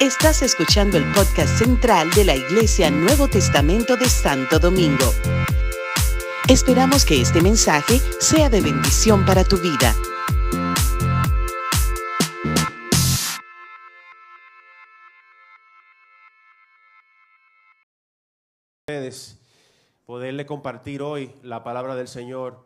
[0.00, 5.12] Estás escuchando el podcast central de la Iglesia Nuevo Testamento de Santo Domingo.
[6.48, 9.94] Esperamos que este mensaje sea de bendición para tu vida.
[20.06, 22.64] poderle compartir hoy la palabra del Señor.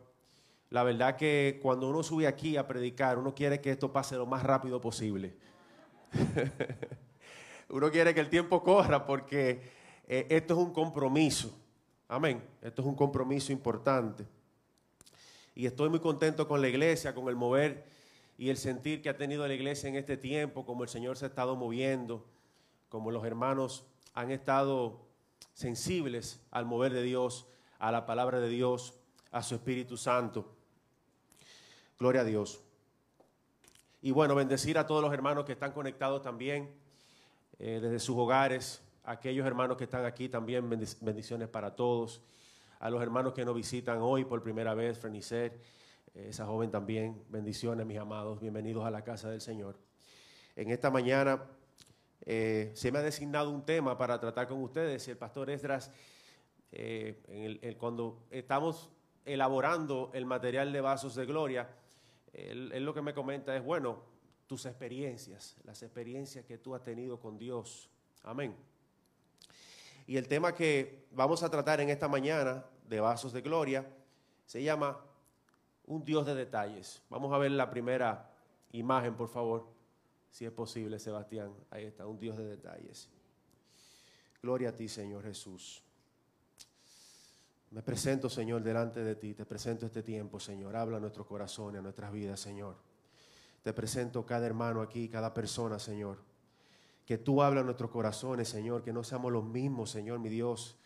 [0.69, 4.25] La verdad que cuando uno sube aquí a predicar, uno quiere que esto pase lo
[4.25, 5.35] más rápido posible.
[7.69, 9.61] uno quiere que el tiempo corra porque
[10.07, 11.57] eh, esto es un compromiso.
[12.07, 12.43] Amén.
[12.61, 14.25] Esto es un compromiso importante.
[15.53, 17.85] Y estoy muy contento con la iglesia, con el mover
[18.37, 21.25] y el sentir que ha tenido la iglesia en este tiempo, como el Señor se
[21.25, 22.25] ha estado moviendo,
[22.87, 25.05] como los hermanos han estado
[25.53, 28.93] sensibles al mover de Dios, a la palabra de Dios,
[29.31, 30.55] a su Espíritu Santo.
[31.99, 32.61] Gloria a Dios.
[34.01, 36.69] Y bueno, bendecir a todos los hermanos que están conectados también
[37.59, 42.21] eh, desde sus hogares, aquellos hermanos que están aquí también, bendiciones para todos.
[42.79, 45.59] A los hermanos que nos visitan hoy por primera vez, Frenicer,
[46.15, 49.77] eh, esa joven también, bendiciones mis amados, bienvenidos a la casa del Señor.
[50.55, 51.43] En esta mañana
[52.25, 55.05] eh, se me ha designado un tema para tratar con ustedes.
[55.09, 55.91] El pastor Esdras,
[57.77, 58.91] cuando estamos
[59.25, 61.67] elaborando el material de vasos de gloria,
[62.33, 64.01] él, lo que me comenta es, bueno,
[64.47, 67.89] tus experiencias, las experiencias que tú has tenido con Dios.
[68.23, 68.55] Amén.
[70.07, 73.87] Y el tema que vamos a tratar en esta mañana de vasos de gloria
[74.45, 74.99] se llama
[75.85, 77.01] un Dios de detalles.
[77.09, 78.31] Vamos a ver la primera
[78.71, 79.67] imagen, por favor
[80.31, 81.53] si es posible, Sebastián.
[81.69, 83.09] Ahí está, un Dios de detalles.
[84.41, 85.83] Gloria a ti, Señor Jesús.
[87.71, 89.35] Me presento, Señor, delante de ti.
[89.35, 90.75] Te presento este tiempo, Señor.
[90.75, 92.75] Habla a nuestros corazones, a nuestras vidas, Señor.
[93.61, 96.17] Te presento cada hermano aquí, cada persona, Señor.
[97.05, 98.83] Que tú hablas a nuestros corazones, Señor.
[98.83, 100.77] Que no seamos los mismos, Señor, mi Dios.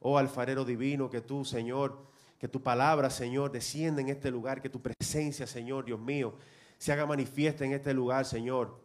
[0.00, 1.98] Oh alfarero divino, que tú, Señor,
[2.38, 4.62] que tu palabra, Señor, descienda en este lugar.
[4.62, 6.36] Que tu presencia, Señor, Dios mío,
[6.78, 8.80] se haga manifiesta en este lugar, Señor.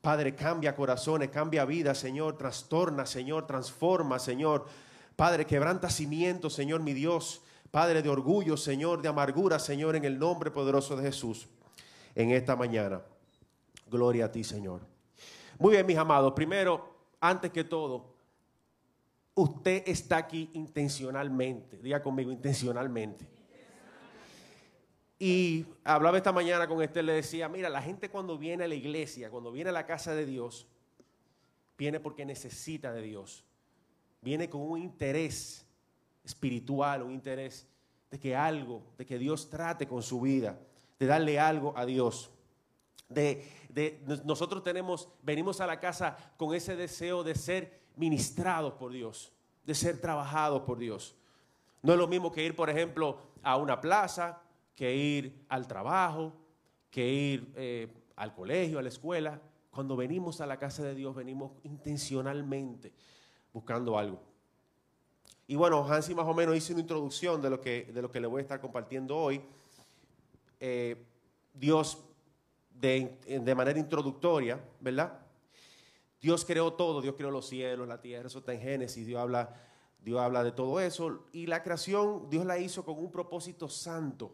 [0.00, 4.66] Padre, cambia corazones, cambia vidas, Señor, trastorna, Señor, transforma, Señor.
[5.16, 7.42] Padre, quebranta cimientos, Señor, mi Dios.
[7.70, 11.48] Padre de orgullo, Señor, de amargura, Señor, en el nombre poderoso de Jesús,
[12.14, 13.02] en esta mañana.
[13.88, 14.82] Gloria a ti, Señor.
[15.58, 16.32] Muy bien, mis amados.
[16.34, 18.14] Primero, antes que todo,
[19.34, 21.78] usted está aquí intencionalmente.
[21.78, 23.26] Diga conmigo, intencionalmente.
[25.18, 28.74] Y hablaba esta mañana con Esther, le decía, mira, la gente cuando viene a la
[28.74, 30.66] iglesia, cuando viene a la casa de Dios,
[31.78, 33.44] viene porque necesita de Dios.
[34.22, 35.66] Viene con un interés
[36.24, 37.66] espiritual, un interés
[38.08, 40.58] de que algo, de que Dios trate con su vida,
[40.98, 42.30] de darle algo a Dios.
[43.08, 43.44] De,
[44.24, 49.32] nosotros tenemos, venimos a la casa con ese deseo de ser ministrados por Dios,
[49.64, 51.16] de ser trabajados por Dios.
[51.82, 54.40] No es lo mismo que ir, por ejemplo, a una plaza,
[54.76, 56.32] que ir al trabajo,
[56.90, 59.40] que ir eh, al colegio, a la escuela.
[59.72, 62.92] Cuando venimos a la casa de Dios, venimos intencionalmente
[63.52, 64.20] buscando algo.
[65.46, 68.20] Y bueno, Hansi más o menos hizo una introducción de lo que, de lo que
[68.20, 69.42] le voy a estar compartiendo hoy.
[70.60, 70.96] Eh,
[71.52, 71.98] Dios,
[72.72, 75.18] de, manera introductoria, ¿verdad?
[76.20, 79.60] Dios creó todo, Dios creó los cielos, la tierra, eso está en Génesis, Dios habla,
[80.00, 81.26] Dios habla de todo eso.
[81.32, 84.32] Y la creación, Dios la hizo con un propósito santo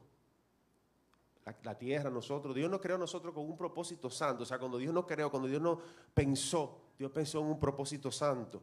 [1.63, 2.55] la, tierra, nosotros.
[2.55, 4.43] Dios nos creó a nosotros con un propósito santo.
[4.43, 5.79] O sea, cuando Dios nos creó, cuando Dios nos
[6.15, 8.63] pensó, Dios pensó en un propósito santo.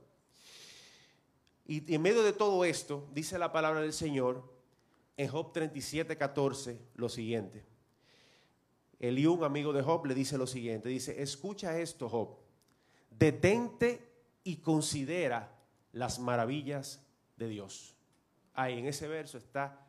[1.65, 4.43] Y, en medio de todo esto, dice la palabra del Señor
[5.17, 7.65] en Job 37, 14, lo siguiente.
[8.99, 10.89] Eliú, un amigo de Job, le dice lo siguiente.
[10.89, 12.37] Dice, escucha esto, Job.
[13.09, 14.11] Detente
[14.43, 15.55] y considera
[15.91, 17.05] las maravillas
[17.37, 17.95] de Dios.
[18.53, 19.85] Ahí en ese verso está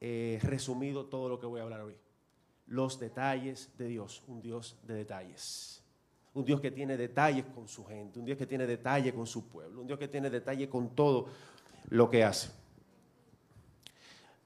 [0.00, 1.96] eh, resumido todo lo que voy a hablar hoy.
[2.66, 5.82] Los detalles de Dios, un Dios de detalles.
[6.38, 9.48] Un Dios que tiene detalles con su gente, un Dios que tiene detalle con su
[9.48, 11.26] pueblo, un Dios que tiene detalle con todo
[11.88, 12.50] lo que hace.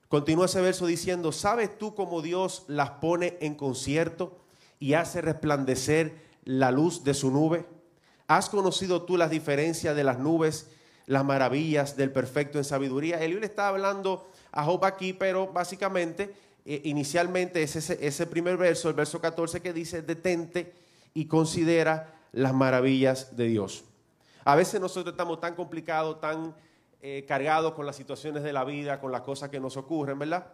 [0.09, 4.39] Continúa ese verso diciendo, ¿sabes tú cómo Dios las pone en concierto
[4.81, 6.15] y hace resplandecer
[6.47, 7.67] la luz de su nube?
[8.27, 10.71] ¿Has conocido tú las diferencias de las nubes,
[11.05, 13.23] las maravillas del perfecto en sabiduría?
[13.23, 16.35] El libro está hablando a Job aquí, pero básicamente,
[16.65, 20.81] eh, inicialmente es ese, ese primer verso, el verso 14, que dice, detente
[21.15, 23.85] y considera las maravillas de Dios.
[24.45, 26.55] A veces nosotros estamos tan complicados, tan
[27.01, 30.53] eh, cargados con las situaciones de la vida, con las cosas que nos ocurren, ¿verdad?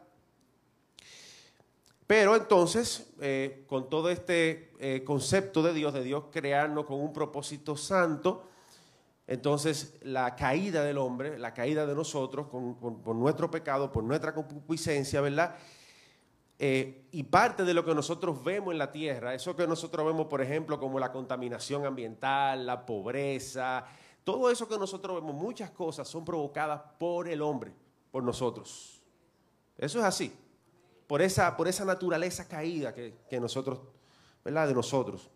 [2.07, 7.13] Pero entonces, eh, con todo este eh, concepto de Dios, de Dios crearnos con un
[7.13, 8.49] propósito santo,
[9.27, 15.21] entonces la caída del hombre, la caída de nosotros, por nuestro pecado, por nuestra concupiscencia,
[15.21, 15.55] ¿verdad?
[16.61, 20.27] Eh, y parte de lo que nosotros vemos en la tierra, eso que nosotros vemos,
[20.27, 23.85] por ejemplo, como la contaminación ambiental, la pobreza,
[24.25, 27.73] todo eso que nosotros vemos, muchas cosas son provocadas por el hombre,
[28.11, 29.01] por nosotros.
[29.77, 30.35] Eso es así,
[31.07, 33.79] por esa, por esa naturaleza caída que, nosotros,
[34.45, 34.67] ¿verdad?
[34.67, 35.31] De nosotros.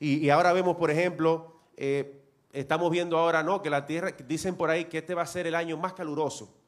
[0.00, 2.20] Y, ahora vemos, por ejemplo, eh,
[2.52, 3.62] estamos viendo ahora, ¿no?
[3.62, 6.61] Que la tierra, dicen por ahí que este va a ser el año más caluroso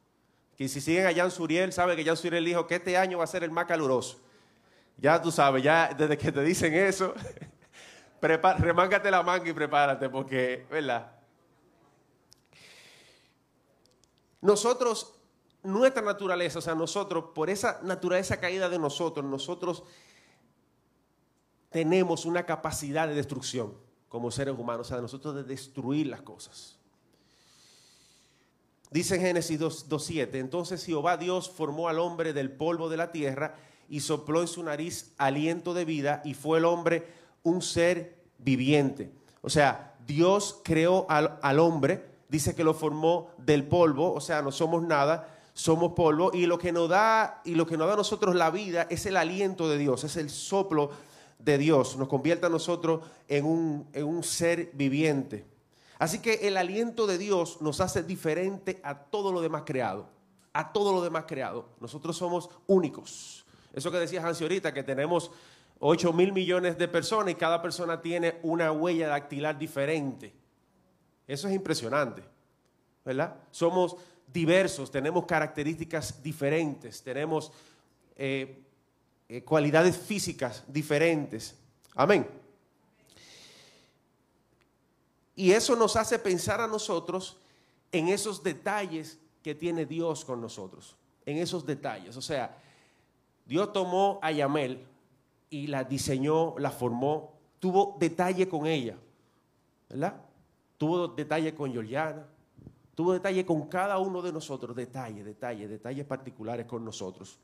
[0.57, 3.25] que si siguen a Jan Suriel, sabe que Jan Suriel dijo que este año va
[3.25, 4.19] a ser el más caluroso.
[4.97, 7.13] Ya tú sabes, ya desde que te dicen eso,
[8.21, 11.11] remángate la manga y prepárate, porque, ¿verdad?
[14.41, 15.13] Nosotros,
[15.63, 19.83] nuestra naturaleza, o sea, nosotros, por esa naturaleza caída de nosotros, nosotros
[21.69, 23.73] tenemos una capacidad de destrucción
[24.07, 26.79] como seres humanos, o sea, nosotros de destruir las cosas.
[28.95, 33.53] Dice Génesis 2.7, entonces Jehová Dios formó al hombre del polvo de la tierra
[33.89, 37.05] y sopló en su nariz aliento de vida y fue el hombre
[37.43, 39.11] un ser viviente.
[39.41, 44.53] O sea, Dios creó al, hombre, dice que lo formó del polvo, o sea, no
[44.53, 47.97] somos nada, somos polvo y lo que nos da y lo que nos da a
[47.97, 50.89] nosotros la vida es el aliento de Dios, es el soplo
[51.37, 55.54] de Dios, nos convierte a nosotros en un, en un ser viviente.
[55.97, 60.09] Así que el aliento de Dios nos hace diferente a todo lo demás creado.
[60.53, 61.69] A todo lo demás creado.
[61.79, 63.45] Nosotros somos únicos.
[63.73, 65.31] Eso que decía Hansi ahorita, que tenemos
[65.79, 70.33] 8 mil millones de personas y cada persona tiene una huella dactilar diferente.
[71.27, 72.23] Eso es impresionante.
[73.03, 73.35] ¿Verdad?
[73.51, 73.97] Somos
[74.31, 77.51] diversos, tenemos características diferentes, tenemos
[78.15, 78.63] eh,
[79.29, 81.55] eh, cualidades físicas diferentes.
[81.95, 82.27] Amén.
[85.35, 87.37] Y eso nos hace pensar a nosotros
[87.91, 90.95] en esos detalles que tiene Dios con nosotros,
[91.25, 92.15] en esos detalles.
[92.17, 92.57] O sea,
[93.45, 94.85] Dios tomó a Yamel
[95.49, 98.97] y la diseñó, la formó, tuvo detalle con ella,
[99.89, 100.21] ¿verdad?
[100.77, 102.25] Tuvo detalle con Yoliana,
[102.95, 107.37] tuvo detalle con cada uno de nosotros, detalle, detalle, detalles particulares con nosotros.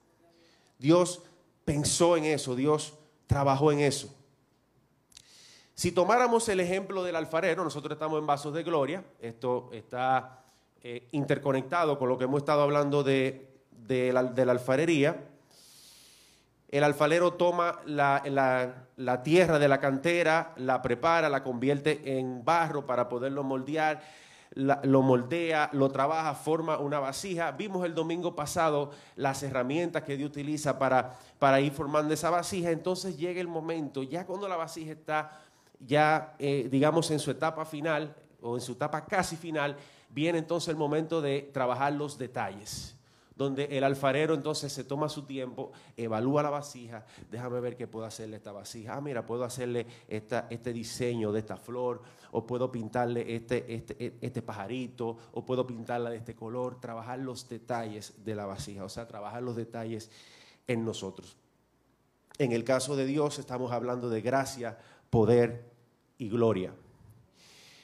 [0.80, 1.22] Dios
[1.64, 2.94] pensó en eso, Dios
[3.28, 4.14] trabajó en eso.
[5.82, 10.44] Si tomáramos el ejemplo del alfarero, nosotros estamos en vasos de gloria, esto está
[10.84, 13.50] eh, interconectado con lo que hemos estado hablando de,
[14.14, 14.20] la,
[14.52, 15.24] alfarería.
[16.70, 23.10] El alfarero toma la, tierra de la cantera, la prepara, la convierte en barro para
[23.10, 24.04] poderlo moldear,
[24.54, 27.54] lo moldea, lo trabaja, forma una vasija.
[27.54, 32.70] Vimos el domingo pasado las herramientas que Dios utiliza para, para ir formando esa vasija.
[32.70, 35.42] Entonces llega el momento, ya cuando la vasija está
[35.86, 39.76] ya, eh, digamos, en su etapa final o en su etapa casi final,
[40.10, 42.96] viene entonces el momento de trabajar los detalles,
[43.36, 48.06] donde el alfarero entonces se toma su tiempo, evalúa la vasija, déjame ver qué puedo
[48.06, 52.02] hacerle a esta vasija, ah, mira, puedo hacerle este diseño de esta flor,
[52.32, 57.48] o puedo pintarle este, este, este pajarito, o puedo pintarla de este color, trabajar los
[57.50, 60.10] detalles de la vasija, o sea, trabajar los detalles
[60.68, 61.38] en nosotros.
[62.38, 64.78] En el caso de Dios estamos hablando de gracia,
[65.10, 65.71] poder
[66.22, 66.72] y gloria.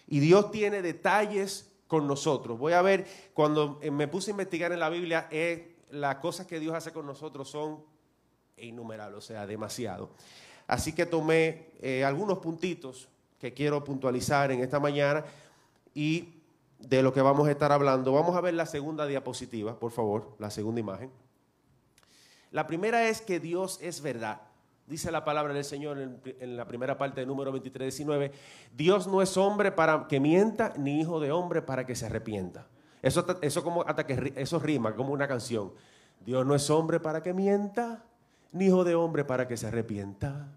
[0.07, 2.59] Y Dios tiene detalles con nosotros.
[2.59, 6.45] Voy a ver, cuando eh, me puse a investigar en la Biblia, eh, las cosas
[6.45, 7.83] que Dios hace con nosotros son
[8.57, 10.11] innumerables, o sea, demasiado.
[10.67, 15.25] Así que tomé eh, algunos puntitos que quiero puntualizar en esta mañana
[15.95, 16.35] y
[16.77, 18.13] de lo que vamos a estar hablando.
[18.13, 21.09] Vamos a ver la segunda diapositiva, por favor, la segunda imagen.
[22.51, 24.41] La primera es que Dios es verdad.
[24.87, 28.31] Dice la palabra del Señor en, la primera parte del número 23, 19,
[28.73, 32.67] Dios no es hombre para que mienta, ni hijo de hombre para que se arrepienta.
[33.01, 35.73] Eso, eso, como, hasta que, eso rima como una canción.
[36.25, 38.05] Dios no es hombre para que mienta,
[38.53, 40.47] ni hijo de hombre para que se arrepienta.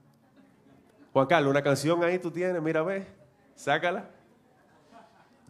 [1.13, 3.09] Juan Carlos, una canción ahí tú tienes, mira, ve,
[3.57, 4.11] sácala.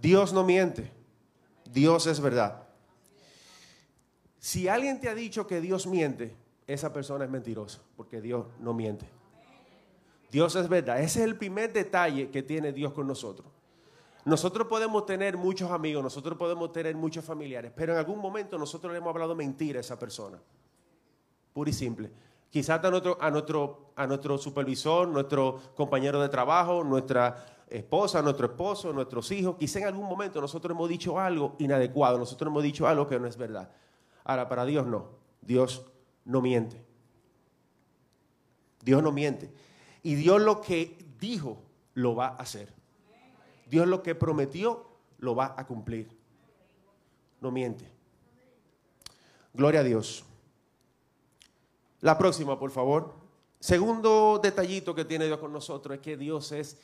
[0.01, 0.91] Dios no miente,
[1.71, 2.63] Dios es verdad.
[4.39, 6.35] Si alguien te ha dicho que Dios miente,
[6.73, 9.09] esa persona es mentirosa, porque Dios no miente.
[10.31, 11.01] Dios es verdad.
[11.01, 13.49] Ese es el primer detalle que tiene Dios con nosotros.
[14.25, 18.93] Nosotros podemos tener muchos amigos, nosotros podemos tener muchos familiares, pero en algún momento nosotros
[18.93, 20.39] le hemos hablado mentira a esa persona.
[21.53, 22.11] Pura y simple.
[22.51, 28.47] Quizás a nuestro, a nuestro, a nuestro supervisor, nuestro compañero de trabajo, nuestra esposa, nuestro
[28.47, 32.87] esposo, nuestros hijos, quizá en algún momento nosotros hemos dicho algo inadecuado, nosotros hemos dicho
[32.87, 33.71] algo que no es verdad.
[34.25, 35.07] Ahora, para Dios no.
[35.41, 35.91] Dios
[36.31, 36.81] no miente.
[38.83, 39.51] Dios no miente.
[40.03, 41.61] Y Dios lo que dijo,
[41.95, 42.73] lo va a hacer.
[43.69, 44.87] Dios lo que prometió,
[45.19, 46.09] lo va a cumplir.
[47.41, 47.91] No miente.
[49.53, 50.25] Gloria a Dios.
[52.01, 53.15] La próxima, por favor.
[53.59, 56.79] Segundo detallito que tiene Dios con nosotros es que Dios es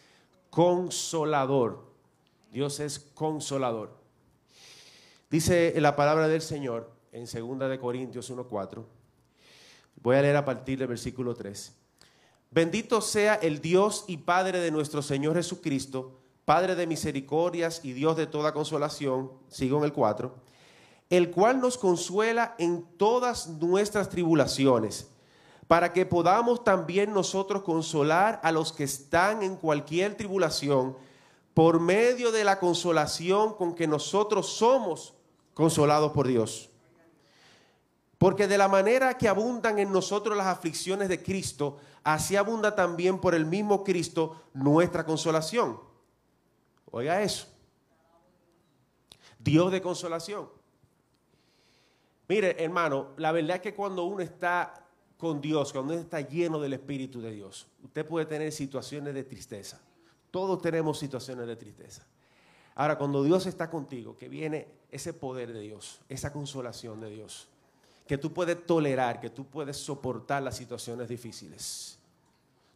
[0.50, 1.86] consolador.
[2.50, 3.96] Dios es consolador.
[5.30, 8.95] Dice la palabra del Señor en 2 de Corintios 1:4.
[10.02, 11.74] Voy a leer a partir del versículo 3.
[12.50, 18.16] Bendito sea el Dios y Padre de nuestro Señor Jesucristo, Padre de misericordias y Dios
[18.16, 20.32] de toda consolación, sigo en el 4,
[21.10, 25.08] el cual nos consuela en todas nuestras tribulaciones,
[25.66, 30.96] para que podamos también nosotros consolar a los que están en cualquier tribulación,
[31.52, 35.14] por medio de la consolación con que nosotros somos
[35.52, 36.70] consolados por Dios.
[38.18, 43.20] Porque de la manera que abundan en nosotros las aflicciones de Cristo, así abunda también
[43.20, 45.78] por el mismo Cristo nuestra consolación.
[46.90, 47.46] Oiga eso.
[49.38, 50.48] Dios de consolación.
[52.28, 56.58] Mire, hermano, la verdad es que cuando uno está con Dios, cuando uno está lleno
[56.58, 59.80] del Espíritu de Dios, usted puede tener situaciones de tristeza.
[60.30, 62.06] Todos tenemos situaciones de tristeza.
[62.74, 67.48] Ahora, cuando Dios está contigo, que viene ese poder de Dios, esa consolación de Dios,
[68.06, 71.98] que tú puedes tolerar, que tú puedes soportar las situaciones difíciles.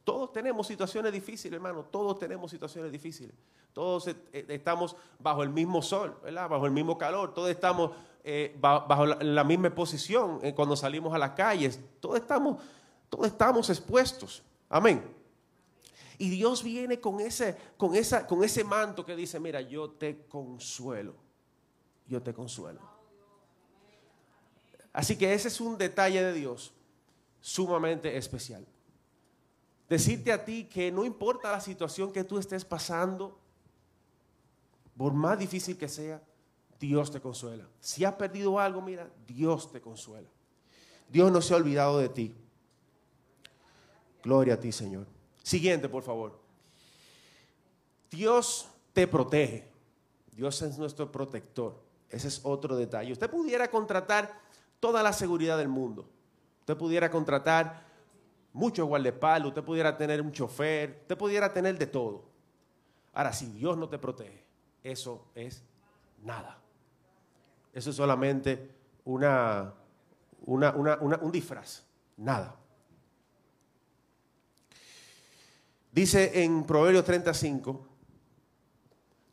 [0.04, 3.34] Todos tenemos situaciones difíciles, hermano, todos tenemos situaciones difíciles.
[3.72, 4.16] Todos eh,
[4.48, 6.48] estamos bajo el mismo sol, ¿verdad?
[6.48, 7.92] bajo el mismo calor, todos estamos
[8.24, 12.60] eh, bajo la, misma posición eh, cuando salimos a las calles, todos estamos,
[13.08, 14.42] todos estamos expuestos.
[14.68, 15.02] Amén.
[16.18, 20.26] Y Dios viene con ese, con, esa, con ese manto que dice, mira, yo te
[20.26, 21.14] consuelo,
[22.06, 22.89] yo te consuelo.
[24.92, 26.72] Así que ese es un detalle de Dios
[27.40, 28.66] sumamente especial.
[29.88, 33.38] Decirte a ti que no importa la situación que tú estés pasando,
[34.96, 36.22] por más difícil que sea,
[36.78, 37.66] Dios te consuela.
[37.80, 40.28] Si has perdido algo, mira, Dios te consuela.
[41.08, 42.34] Dios no se ha olvidado de ti.
[44.22, 45.06] Gloria a ti, Señor.
[45.42, 46.38] Siguiente, por favor.
[48.10, 49.68] Dios te protege.
[50.32, 51.80] Dios es nuestro protector.
[52.08, 53.12] Ese es otro detalle.
[53.12, 54.40] Usted pudiera contratar
[54.80, 56.08] toda la seguridad del mundo.
[56.60, 57.84] Usted pudiera contratar
[58.52, 62.24] muchos guardaespaldas, usted pudiera tener un chofer, usted pudiera tener de todo.
[63.12, 64.44] Ahora, si Dios no te protege,
[64.82, 65.62] eso es
[66.22, 66.58] nada.
[67.72, 68.70] Eso es solamente
[69.04, 69.74] una,
[70.44, 71.84] un disfraz,
[72.16, 72.56] nada.
[75.92, 77.86] Dice en Proverbios 35,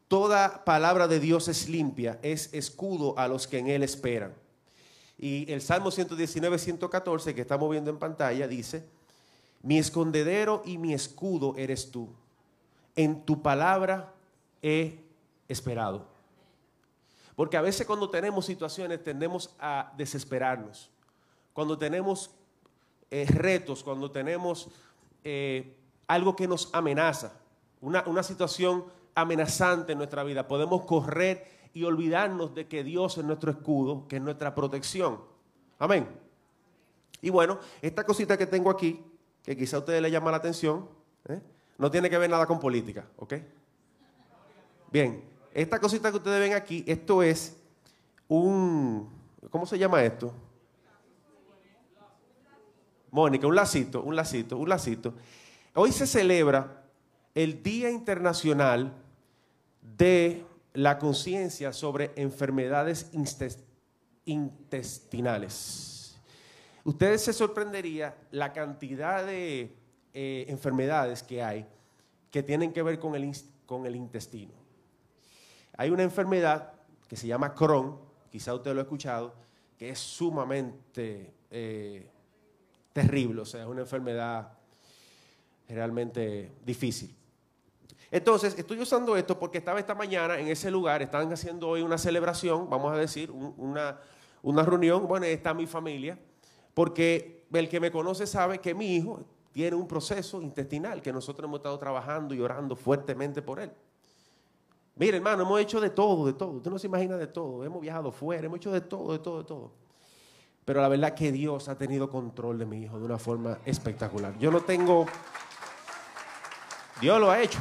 [0.08, 4.34] toda palabra de Dios es limpia, es escudo a los que en él esperan.
[5.18, 8.86] Y el Salmo 119, 114 que estamos viendo en pantalla dice,
[9.64, 12.10] mi escondedero y mi escudo eres tú.
[12.96, 14.14] En tu palabra
[14.62, 15.00] he
[15.48, 16.06] esperado.
[17.36, 20.90] Porque a veces cuando tenemos situaciones tendemos a desesperarnos.
[21.54, 22.32] Cuando tenemos
[23.10, 24.70] eh, retos, cuando tenemos
[25.24, 25.76] eh,
[26.08, 27.34] algo que nos amenaza,
[27.82, 33.24] una, una situación amenazante en nuestra vida, podemos correr y olvidarnos de que Dios es
[33.24, 35.20] nuestro escudo, que es nuestra protección.
[35.80, 36.08] Amén.
[37.22, 39.04] Y bueno, esta cosita que tengo aquí,
[39.44, 40.88] que quizá a ustedes les llama la atención,
[41.28, 41.42] ¿eh?
[41.78, 43.34] no tiene que ver nada con política, ¿ok?
[44.92, 47.58] Bien, esta cosita que ustedes ven aquí, esto es
[48.28, 49.10] un,
[49.50, 50.34] ¿cómo se llama esto?
[53.12, 55.14] Mónica, un lacito, un lacito, un lacito.
[55.74, 56.84] Hoy se celebra
[57.34, 58.94] el Día Internacional
[59.82, 60.44] de
[60.78, 63.10] la conciencia sobre enfermedades
[64.26, 66.20] intestinales.
[66.84, 69.76] Ustedes se sorprendería la cantidad de
[70.14, 71.66] eh, enfermedades que hay
[72.30, 73.24] que tienen que ver con el,
[73.96, 74.54] intestino.
[75.76, 76.74] Hay una enfermedad
[77.08, 79.34] que se llama Crohn, quizá usted lo ha escuchado,
[79.80, 82.08] que es sumamente eh,
[82.94, 84.52] terrible, o sea, es una enfermedad
[85.68, 87.16] realmente difícil.
[88.10, 91.98] Entonces, estoy usando esto porque estaba esta mañana en ese lugar, están haciendo hoy una
[91.98, 94.00] celebración, vamos a decir, una,
[94.42, 96.18] una reunión, bueno, está mi familia,
[96.74, 101.48] porque el que me conoce sabe que mi hijo tiene un proceso intestinal que nosotros
[101.48, 103.72] hemos estado trabajando y orando fuertemente por él.
[104.96, 106.52] Mire, hermano, hemos hecho de todo, de todo.
[106.52, 107.64] Usted no se imagina de todo.
[107.64, 109.72] Hemos viajado fuera, hemos hecho de todo, de todo, de todo.
[110.66, 114.38] Pero la verdad que Dios ha tenido control de mi hijo de una forma espectacular.
[114.40, 115.06] Yo no tengo...
[117.00, 117.60] Dios lo ha hecho.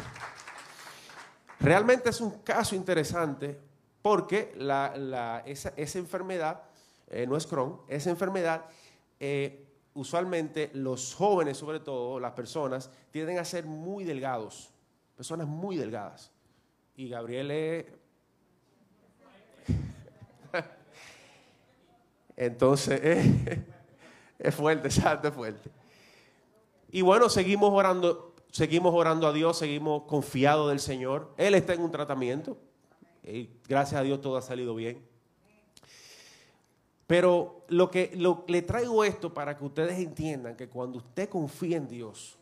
[1.66, 3.58] Realmente es un caso interesante
[4.00, 4.54] porque
[5.46, 6.62] esa, enfermedad,
[7.08, 8.66] eh, no es Crohn, esa enfermedad
[9.18, 14.70] eh, usualmente los jóvenes, sobre todo, las personas, tienden a ser muy delgados,
[15.16, 16.30] personas muy delgadas.
[16.94, 17.87] Y Gabriel es...
[22.37, 23.00] Entonces,
[24.38, 25.68] es fuerte, es fuerte.
[26.92, 28.25] Y bueno, seguimos orando,
[28.56, 31.34] seguimos orando a Dios, seguimos confiados del Señor.
[31.36, 32.56] Él está en un tratamiento.
[33.22, 35.06] Y gracias a Dios todo ha salido bien.
[37.06, 41.86] Pero lo que le traigo esto para que ustedes entiendan que cuando usted confía en
[41.86, 42.38] Dios,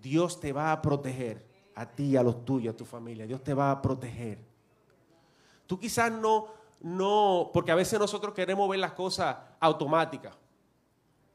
[0.00, 1.44] Dios te va a proteger
[1.74, 3.26] a ti, a los tuyos, a tu familia.
[3.26, 4.38] Dios te va a proteger.
[5.66, 6.46] Tú quizás no,
[6.80, 10.32] no, porque a veces nosotros queremos ver las cosas automáticas.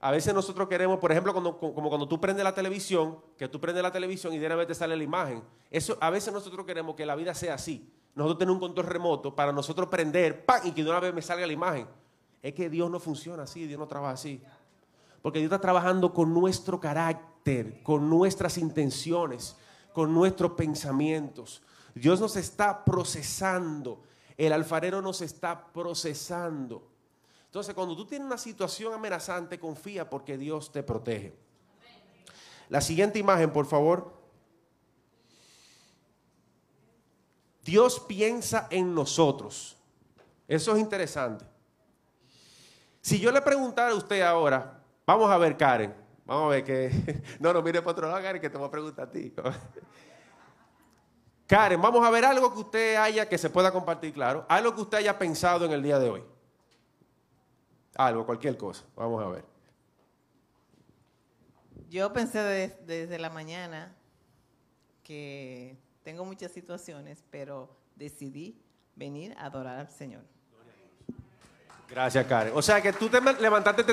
[0.03, 3.83] A veces nosotros queremos, por ejemplo, como cuando tú prendes la televisión, que tú prendes
[3.83, 5.43] la televisión y de una vez te sale la imagen.
[5.69, 7.87] Eso, a veces nosotros queremos que la vida sea así.
[8.15, 10.61] Nosotros tenemos un control remoto para nosotros prender, ¡pam!
[10.65, 11.87] y que de una vez me salga la imagen.
[12.41, 14.41] Es que Dios no funciona así, Dios no trabaja así.
[15.21, 19.55] Porque Dios está trabajando con nuestro carácter, con nuestras intenciones,
[19.93, 21.61] con nuestros pensamientos.
[21.93, 24.01] Dios nos está procesando.
[24.35, 26.90] El alfarero nos está procesando.
[27.51, 31.35] Entonces, cuando tú tienes una situación amenazante, confía porque Dios te protege.
[32.69, 34.13] La siguiente imagen, por favor.
[37.61, 39.75] Dios piensa en nosotros.
[40.47, 41.43] Eso es interesante.
[43.01, 45.93] Si yo le preguntara a usted ahora, vamos a ver, Karen,
[46.23, 47.21] vamos a ver que.
[47.41, 49.35] No, no, mire para otro lado, Karen, que te voy a preguntar a ti.
[51.47, 54.81] Karen, vamos a ver algo que usted haya, que se pueda compartir, claro, algo que
[54.83, 56.30] usted haya pensado en el día de hoy.
[57.95, 58.83] Algo, cualquier cosa.
[58.95, 59.45] Vamos a ver.
[61.89, 62.39] Yo pensé
[62.85, 63.93] desde la mañana
[65.03, 68.57] que tengo muchas situaciones, pero decidí
[68.95, 70.23] venir a adorar al Señor.
[71.89, 72.53] Gracias, Karen.
[72.55, 73.83] O sea que tú te levantaste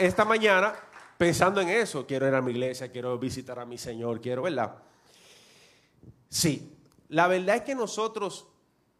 [0.00, 0.74] esta mañana
[1.16, 2.04] pensando en eso.
[2.04, 4.74] Quiero ir a mi iglesia, quiero visitar a mi Señor, quiero, ¿verdad?
[6.28, 6.76] Sí,
[7.08, 8.48] la verdad es que nosotros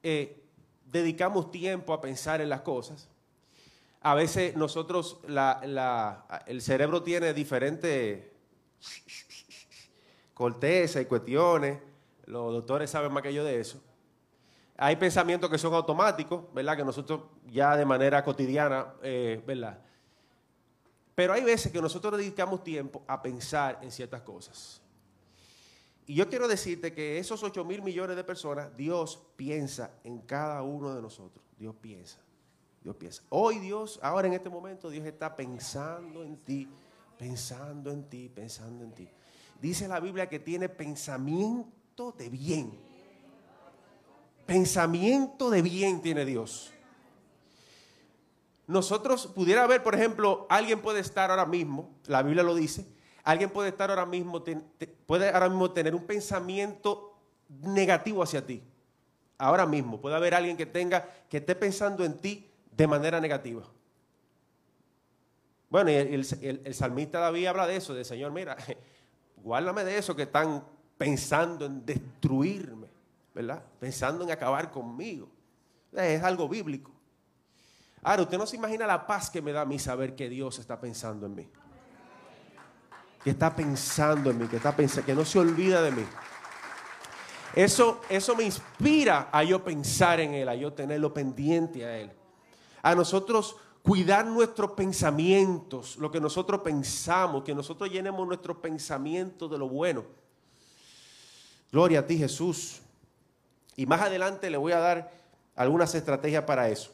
[0.04, 0.44] eh,
[0.84, 3.09] dedicamos tiempo a pensar en las cosas.
[4.02, 5.18] A veces nosotros,
[6.46, 8.24] el cerebro tiene diferentes
[10.32, 11.78] cortezas y cuestiones.
[12.24, 13.82] Los doctores saben más que yo de eso.
[14.78, 16.78] Hay pensamientos que son automáticos, ¿verdad?
[16.78, 19.78] Que nosotros ya de manera cotidiana, eh, ¿verdad?
[21.14, 24.80] Pero hay veces que nosotros dedicamos tiempo a pensar en ciertas cosas.
[26.06, 30.62] Y yo quiero decirte que esos 8 mil millones de personas, Dios piensa en cada
[30.62, 31.44] uno de nosotros.
[31.58, 32.18] Dios piensa.
[32.80, 33.22] Dios piensa.
[33.28, 36.68] Hoy Dios, ahora en este momento, Dios está pensando en ti,
[37.18, 39.08] pensando en ti, pensando en ti.
[39.60, 42.90] Dice la Biblia que tiene pensamiento de bien
[44.50, 46.72] Pensamiento de bien tiene Dios.
[48.66, 52.84] Nosotros pudiera ver, por ejemplo, alguien puede estar ahora mismo, la Biblia lo dice,
[53.22, 54.42] alguien puede estar ahora mismo,
[55.06, 57.16] puede ahora mismo tener un pensamiento
[57.48, 58.60] negativo hacia ti.
[59.38, 63.62] Ahora mismo puede haber alguien que tenga, que esté pensando en ti de manera negativa.
[65.68, 68.56] Bueno, y el, salmista David habla de eso, de Señor, mira,
[69.36, 70.64] guárdame de eso que están
[70.98, 72.90] pensando en destruirme.
[73.34, 73.62] ¿verdad?
[73.78, 75.28] Pensando en acabar conmigo.
[75.92, 76.90] Es algo bíblico.
[78.02, 80.58] Ahora, usted no se imagina la paz que me da a mí saber que Dios
[80.58, 81.48] está pensando en mí.
[83.22, 86.04] Que está pensando en mí, que, está pensando, que no se olvida de mí.
[87.54, 92.12] Eso, eso me inspira a yo pensar en Él, a yo tenerlo pendiente a Él.
[92.82, 99.58] A nosotros cuidar nuestros pensamientos, lo que nosotros pensamos, que nosotros llenemos nuestros pensamientos de
[99.58, 100.04] lo bueno.
[101.72, 102.80] Gloria a ti, Jesús.
[103.76, 105.12] Y más adelante le voy a dar
[105.56, 106.92] algunas estrategias para eso.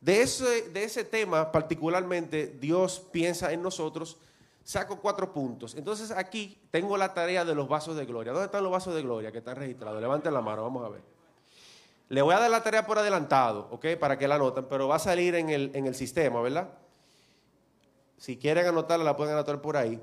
[0.00, 4.16] De ese, de ese tema particularmente, Dios piensa en nosotros.
[4.64, 5.74] Saco cuatro puntos.
[5.74, 8.32] Entonces aquí tengo la tarea de los vasos de gloria.
[8.32, 10.00] ¿Dónde están los vasos de gloria que están registrados?
[10.00, 11.02] Levanten la mano, vamos a ver.
[12.10, 13.86] Le voy a dar la tarea por adelantado, ¿ok?
[13.98, 16.68] Para que la anoten, pero va a salir en el, en el sistema, ¿verdad?
[18.18, 20.00] Si quieren anotarla, la pueden anotar por ahí.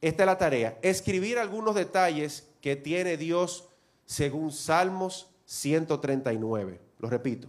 [0.00, 0.76] Esta es la tarea.
[0.82, 3.68] Escribir algunos detalles que tiene Dios
[4.06, 6.80] según Salmos 139.
[6.98, 7.48] Lo repito.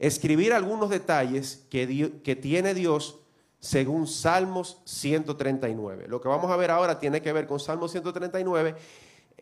[0.00, 3.20] Escribir algunos detalles que, que tiene Dios
[3.60, 6.08] según Salmos 139.
[6.08, 8.74] Lo que vamos a ver ahora tiene que ver con Salmos 139,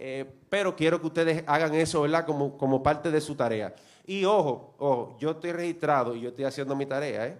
[0.00, 2.24] eh, pero quiero que ustedes hagan eso, ¿verdad?
[2.24, 3.74] Como, como parte de su tarea.
[4.06, 7.38] Y ojo, ojo, yo estoy registrado y yo estoy haciendo mi tarea, ¿eh?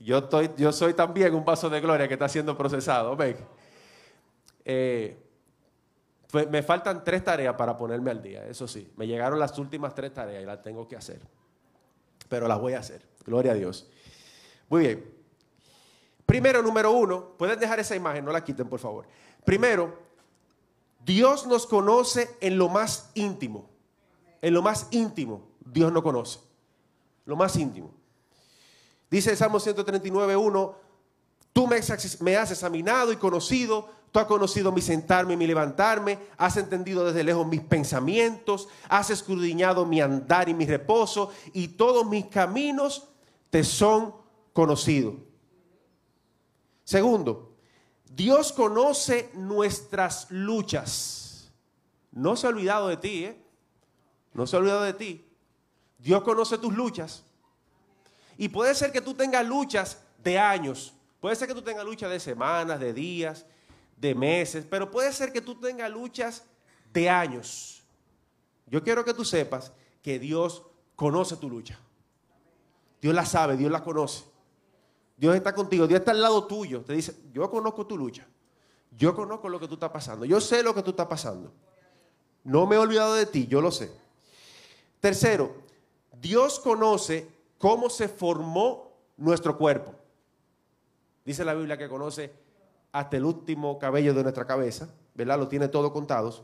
[0.00, 3.16] Yo, estoy, yo soy también un vaso de gloria que está siendo procesado.
[4.64, 5.16] Eh,
[6.50, 8.92] me faltan tres tareas para ponerme al día, eso sí.
[8.96, 11.20] Me llegaron las últimas tres tareas y las tengo que hacer.
[12.28, 13.02] Pero las voy a hacer.
[13.24, 13.88] Gloria a Dios.
[14.68, 15.14] Muy bien.
[16.26, 19.06] Primero, número uno, pueden dejar esa imagen, no la quiten por favor.
[19.44, 20.05] Primero,
[21.06, 23.70] Dios nos conoce en lo más íntimo.
[24.42, 26.40] En lo más íntimo, Dios nos conoce.
[27.24, 27.94] Lo más íntimo.
[29.08, 30.74] Dice el Salmo 139, 1,
[31.52, 36.56] tú me has examinado y conocido, tú has conocido mi sentarme y mi levantarme, has
[36.56, 42.26] entendido desde lejos mis pensamientos, has escudriñado mi andar y mi reposo, y todos mis
[42.26, 43.06] caminos
[43.50, 44.12] te son
[44.52, 45.14] conocidos.
[46.82, 47.55] Segundo,
[48.16, 51.52] Dios conoce nuestras luchas.
[52.12, 53.44] No se ha olvidado de ti, ¿eh?
[54.32, 55.28] No se ha olvidado de ti.
[55.98, 57.24] Dios conoce tus luchas.
[58.38, 60.94] Y puede ser que tú tengas luchas de años.
[61.20, 63.44] Puede ser que tú tengas luchas de semanas, de días,
[63.98, 64.64] de meses.
[64.68, 66.44] Pero puede ser que tú tengas luchas
[66.94, 67.82] de años.
[68.66, 70.62] Yo quiero que tú sepas que Dios
[70.94, 71.78] conoce tu lucha.
[73.02, 74.24] Dios la sabe, Dios la conoce.
[75.16, 76.82] Dios está contigo, Dios está al lado tuyo.
[76.82, 78.26] Te dice, yo conozco tu lucha.
[78.96, 80.24] Yo conozco lo que tú estás pasando.
[80.24, 81.52] Yo sé lo que tú estás pasando.
[82.44, 83.90] No me he olvidado de ti, yo lo sé.
[85.00, 85.54] Tercero,
[86.20, 89.94] Dios conoce cómo se formó nuestro cuerpo.
[91.24, 92.32] Dice la Biblia que conoce
[92.92, 95.38] hasta el último cabello de nuestra cabeza, ¿verdad?
[95.38, 96.42] Lo tiene todo contados.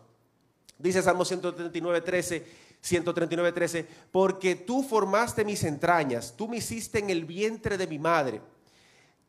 [0.78, 2.46] Dice Salmo 139, 13,
[2.80, 7.98] 139, 13, porque tú formaste mis entrañas, tú me hiciste en el vientre de mi
[7.98, 8.40] madre.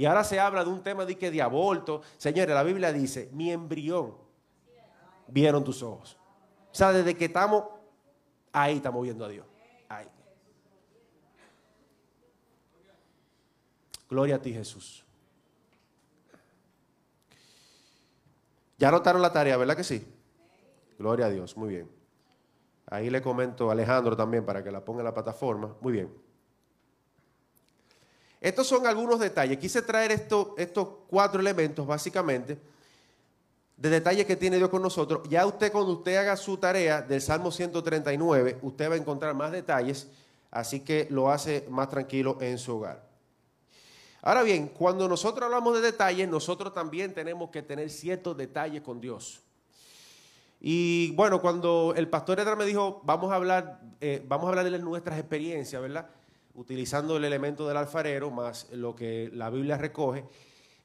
[0.00, 2.00] Y ahora se habla de un tema de que de aborto.
[2.16, 4.14] Señores, la Biblia dice, mi embrión
[5.26, 6.16] vieron tus ojos.
[6.72, 7.64] O sea, desde que estamos
[8.50, 9.46] ahí, estamos viendo a Dios.
[14.08, 15.04] Gloria a ti, Jesús.
[18.78, 20.10] Ya notaron la tarea, ¿verdad que sí?
[20.98, 21.90] Gloria a Dios, muy bien.
[22.86, 25.76] Ahí le comento Alejandro también para que la ponga en la plataforma.
[25.82, 26.29] Muy bien.
[28.40, 29.58] Estos son algunos detalles.
[29.58, 32.58] Quise traer estos cuatro elementos básicamente
[33.76, 35.26] de detalles que tiene Dios con nosotros.
[35.28, 39.52] Ya usted cuando usted haga su tarea del Salmo 139, usted va a encontrar más
[39.52, 40.08] detalles,
[40.50, 43.08] así que lo hace más tranquilo en su hogar.
[44.22, 49.00] Ahora bien, cuando nosotros hablamos de detalles, nosotros también tenemos que tener ciertos detalles con
[49.00, 49.40] Dios.
[50.60, 54.70] Y bueno, cuando el pastor Edra me dijo, vamos a hablar, eh, vamos a hablar
[54.70, 56.06] de nuestras experiencias, ¿verdad?
[56.54, 60.24] Utilizando el elemento del alfarero más lo que la Biblia recoge.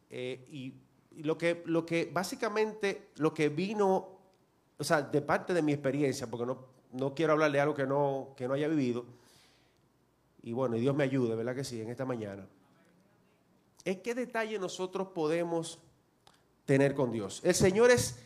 [0.09, 0.73] Eh, y,
[1.23, 4.09] lo, que, lo que básicamente, lo que vino,
[4.77, 7.85] o sea, de parte de mi experiencia, porque no, no quiero hablar de algo que
[7.85, 9.05] no, que no haya vivido,
[10.43, 12.47] y bueno, y Dios me ayude, ¿verdad que sí, en esta mañana,
[13.83, 15.79] es qué detalle nosotros podemos
[16.65, 17.41] tener con Dios.
[17.43, 18.19] El Señor es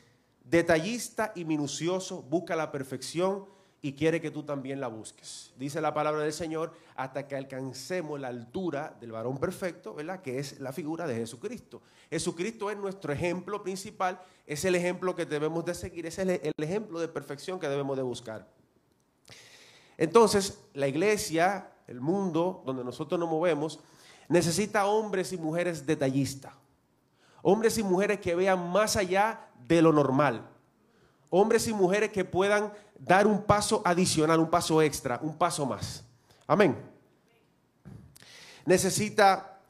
[0.43, 3.45] detallista y minucioso, busca la perfección
[3.81, 5.53] y quiere que tú también la busques.
[5.57, 10.21] Dice la palabra del Señor, hasta que alcancemos la altura del varón perfecto, ¿verdad?
[10.21, 11.81] Que es la figura de Jesucristo.
[12.09, 16.53] Jesucristo es nuestro ejemplo principal, es el ejemplo que debemos de seguir, es el, el
[16.57, 18.47] ejemplo de perfección que debemos de buscar.
[19.97, 23.79] Entonces, la iglesia, el mundo donde nosotros nos movemos,
[24.27, 26.53] necesita hombres y mujeres detallistas.
[27.41, 30.45] Hombres y mujeres que vean más allá de lo normal
[31.29, 36.03] hombres y mujeres que puedan dar un paso adicional, un paso extra, un paso más.
[36.47, 36.77] Amén.
[38.65, 39.61] Necesita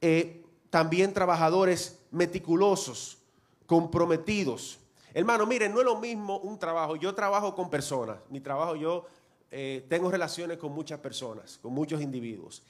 [0.00, 3.18] eh, también trabajadores meticulosos,
[3.66, 4.78] comprometidos.
[5.14, 6.96] Hermano, miren, no es lo mismo un trabajo.
[6.96, 8.18] Yo trabajo con personas.
[8.28, 9.06] Mi trabajo, yo
[9.50, 12.62] eh, tengo relaciones con muchas personas, con muchos individuos.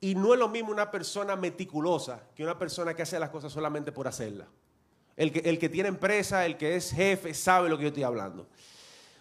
[0.00, 3.52] Y no es lo mismo una persona meticulosa que una persona que hace las cosas
[3.52, 4.46] solamente por hacerlas.
[5.16, 8.02] El que, el que tiene empresa, el que es jefe, sabe lo que yo estoy
[8.02, 8.46] hablando.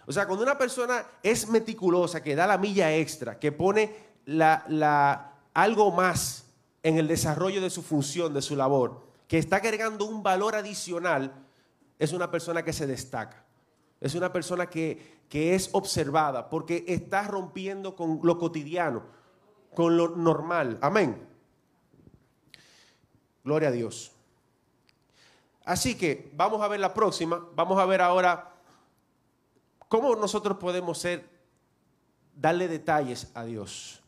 [0.07, 5.33] O sea, cuando una persona es meticulosa, que da la milla extra, que pone la,
[5.53, 6.45] algo más
[6.83, 11.33] en el desarrollo de su función, de su labor, que está agregando un valor adicional,
[11.97, 13.43] es una persona que se destaca.
[13.99, 19.03] Es una persona que, que es observada porque está rompiendo con lo cotidiano,
[19.73, 20.77] con lo normal.
[20.81, 21.27] Amén.
[23.43, 24.14] Gloria a Dios.
[25.65, 28.53] Así que vamos a ver la próxima, vamos a ver ahora
[29.89, 31.27] cómo nosotros podemos ser,
[32.35, 34.01] darle detalles a Dios.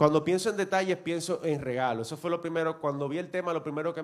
[0.00, 2.08] Cuando pienso en detalles, pienso en regalos.
[2.08, 4.02] Eso fue lo primero, cuando vi el tema, lo primero que,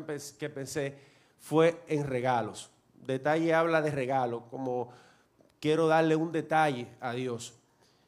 [0.50, 0.98] pensé
[1.38, 2.70] fue en regalos.
[3.06, 4.90] Detalle habla de regalo, como
[5.58, 7.54] quiero darle un detalle a Dios.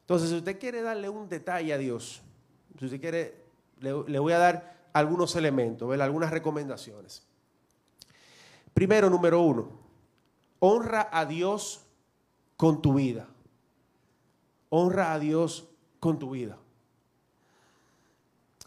[0.03, 2.21] Entonces, si usted quiere darle un detalle a Dios,
[2.79, 3.37] si usted quiere,
[3.81, 7.23] le, voy a dar algunos elementos, algunas recomendaciones.
[8.75, 9.69] Primero, número uno,
[10.61, 11.85] honra a Dios
[12.57, 13.29] con tu vida.
[14.71, 15.69] Honra a Dios
[16.01, 16.59] con tu vida.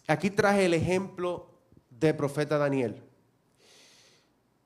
[0.08, 1.48] Aquí traje el ejemplo
[1.90, 3.02] del profeta Daniel,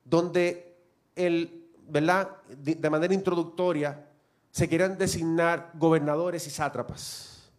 [0.04, 0.76] donde
[1.14, 2.42] el, ¿verdad?
[2.48, 4.08] De manera introductoria,
[4.50, 7.50] se querían designar gobernadores y sátrapas.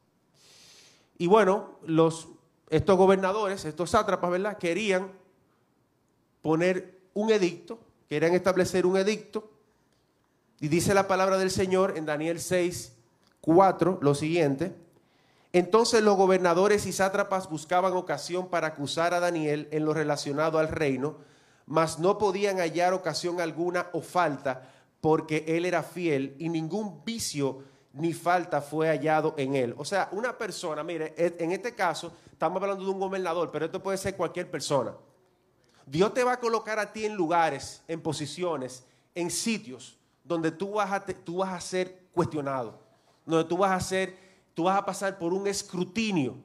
[1.20, 2.28] Y bueno, los,
[2.70, 4.58] estos gobernadores, estos sátrapas, ¿verdad?
[4.58, 5.12] Querían
[6.42, 9.50] poner un edicto, querían establecer un edicto.
[10.60, 12.94] Y dice la palabra del Señor en Daniel 6,
[13.42, 14.76] 4, lo siguiente.
[15.54, 20.68] Entonces los gobernadores y sátrapas buscaban ocasión para acusar a Daniel en lo relacionado al
[20.68, 21.18] reino,
[21.66, 24.70] mas no podían hallar ocasión alguna o falta,
[25.02, 27.64] porque él era fiel y ningún vicio
[27.98, 29.76] ni falta fue hallado en él.
[29.78, 33.82] O sea, una persona, mire, en este caso estamos hablando de un gobernador, pero esto
[33.82, 34.94] puede ser cualquier persona.
[35.86, 40.74] Dios te va a colocar a ti en lugares, en posiciones, en sitios donde tú
[40.74, 42.80] vas a, tú vas a ser cuestionado,
[43.26, 46.36] donde tú vas a ser tú vas a pasar por un escrutinio.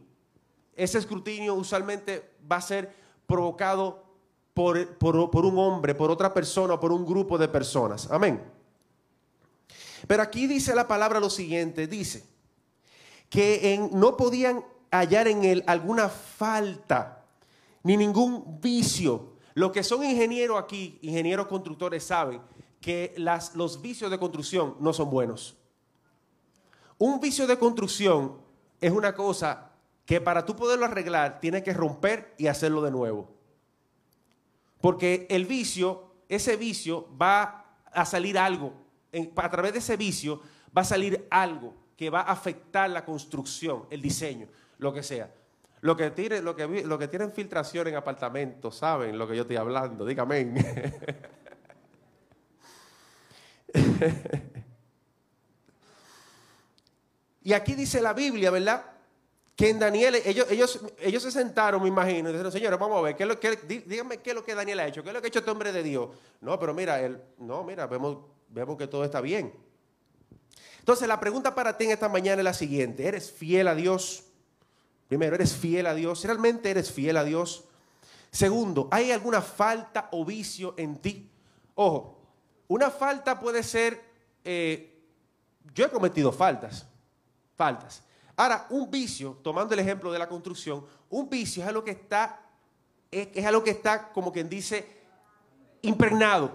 [0.77, 2.95] Ese escrutinio usualmente va a ser
[3.27, 4.05] provocado
[4.53, 8.11] por, por, un hombre, por otra persona, por un grupo de personas.
[8.11, 8.45] Amén.
[10.07, 12.25] Pero aquí dice la palabra lo siguiente, dice
[13.29, 17.25] que no podían hallar en él alguna falta
[17.83, 19.33] ni ningún vicio.
[19.55, 22.41] Los que son ingenieros aquí, ingenieros constructores, saben
[22.81, 25.57] que los vicios de construcción no son buenos.
[26.99, 28.39] Un vicio de construcción
[28.81, 29.71] es una cosa
[30.05, 33.31] que para tú poderlo arreglar tienes que romper y hacerlo de nuevo.
[34.81, 38.75] Porque el vicio, ese vicio va a salir algo,
[39.37, 40.41] a través de ese vicio
[40.77, 44.49] va a salir algo que va a afectar la construcción, el diseño,
[44.79, 45.31] lo que sea.
[45.83, 49.43] Lo que, tiene, lo que, lo que tienen filtración en apartamentos, saben lo que yo
[49.43, 50.63] estoy hablando, dígame.
[57.45, 58.85] Y aquí dice la Biblia, ¿verdad?
[59.57, 63.03] Que en Daniel, ellos, ellos, ellos se sentaron, me imagino, y dijeron, señores, vamos a
[63.03, 65.15] ver, ¿qué es lo que, díganme qué es lo que Daniel ha hecho, qué es
[65.15, 66.09] lo que ha hecho este hombre de Dios.
[66.41, 68.19] No, pero mira, él, no, mira, vemos,
[68.53, 69.53] vemos que todo está bien.
[70.79, 74.25] Entonces, la pregunta para ti en esta mañana es la siguiente: ¿eres fiel a Dios?
[75.09, 76.25] Primero, ¿eres fiel a Dios?
[76.25, 77.65] ¿Realmente eres fiel a Dios?
[78.31, 81.31] Segundo, ¿hay alguna falta o vicio en ti?
[81.75, 82.19] Ojo,
[82.69, 84.01] una falta puede ser,
[84.45, 85.03] eh,
[85.75, 86.87] yo he cometido faltas
[87.63, 88.03] faltas.
[88.37, 92.41] Ahora, un vicio, tomando el ejemplo de la construcción, un vicio es algo que está,
[93.11, 94.85] es, algo que está, como quien dice,
[95.83, 96.51] impregnado,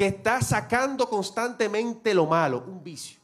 [0.00, 3.20] que está sacando constantemente lo malo, un vicio.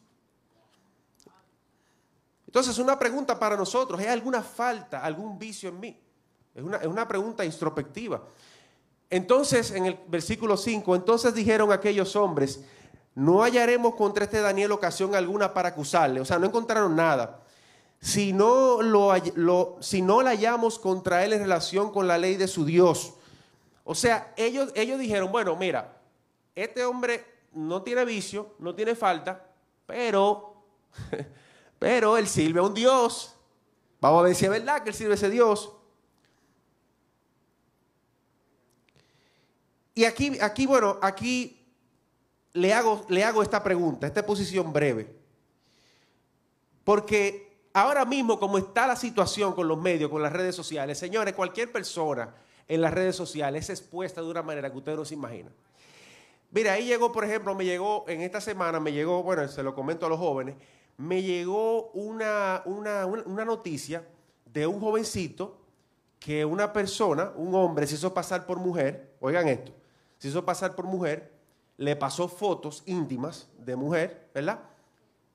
[2.46, 5.98] Entonces, una pregunta para nosotros, ¿hay alguna falta, algún vicio en mí?
[6.54, 8.22] Es una, es una pregunta introspectiva.
[9.08, 12.60] Entonces, en el versículo 5, entonces dijeron aquellos hombres,
[13.14, 16.20] no hallaremos contra este Daniel ocasión alguna para acusarle.
[16.20, 17.40] O sea, no encontraron nada.
[18.00, 23.14] Si no, lo, la hallamos contra él en relación con la ley de su Dios.
[23.82, 25.95] O sea, ellos, ellos dijeron, bueno, mira,
[26.56, 29.46] este hombre no tiene vicio, no tiene falta,
[29.86, 30.64] pero,
[31.78, 33.36] pero él sirve a un Dios.
[34.00, 35.72] Vamos a ver si es verdad que él sirve a ese Dios.
[39.94, 41.66] Y aquí, aquí, bueno, aquí
[42.54, 45.14] le hago, le hago esta pregunta, esta posición breve.
[46.84, 51.34] Porque ahora mismo, como está la situación con los medios, con las redes sociales, señores,
[51.34, 52.34] cualquier persona
[52.68, 55.50] en las redes sociales es expuesta de una manera que usted no se imagina.
[56.50, 59.74] Mira, ahí llegó, por ejemplo, me llegó, en esta semana me llegó, bueno, se lo
[59.74, 60.56] comento a los jóvenes,
[60.96, 64.06] me llegó una, una, una noticia
[64.52, 65.58] de un jovencito
[66.18, 69.72] que una persona, un hombre, se hizo pasar por mujer, oigan esto,
[70.18, 71.36] se hizo pasar por mujer
[71.76, 74.60] le pasó fotos íntimas de mujer, ¿verdad?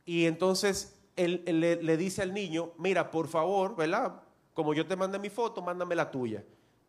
[0.05, 4.21] Y entonces él, le, dice al niño, mira, por favor, ¿verdad?
[4.53, 6.43] Como yo te mandé mi foto, mándame la tuya.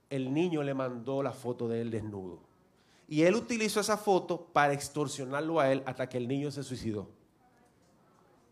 [0.09, 2.41] El niño le mandó la foto de él desnudo.
[3.13, 7.11] Y él utilizó esa foto para extorsionarlo a él hasta que el niño se suicidó.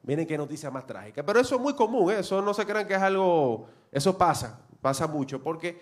[0.02, 1.24] Miren qué noticia más trágica.
[1.24, 2.18] Pero eso es muy común, ¿eh?
[2.18, 5.80] eso no se crean que es algo, eso pasa, pasa mucho, porque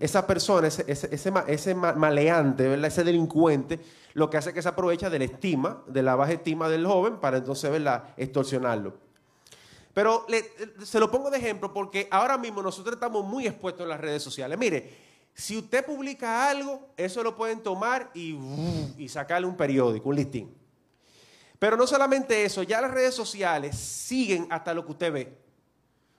[0.00, 3.78] esa persona, ese, ese, maleante, ese delincuente,
[4.14, 6.86] lo que hace es que se aprovecha de la estima, de la baja estima del
[6.86, 7.70] joven, para entonces
[8.16, 8.94] extorsionarlo.
[9.92, 10.24] Pero
[10.82, 14.22] se lo pongo de ejemplo porque ahora mismo nosotros estamos muy expuestos en las redes
[14.22, 14.58] sociales.
[14.58, 15.05] Mire,
[15.36, 20.56] si usted publica algo, eso lo pueden tomar y, sacarle un periódico, un listín.
[21.58, 25.38] Pero no solamente eso, ya las redes sociales siguen hasta lo que usted ve.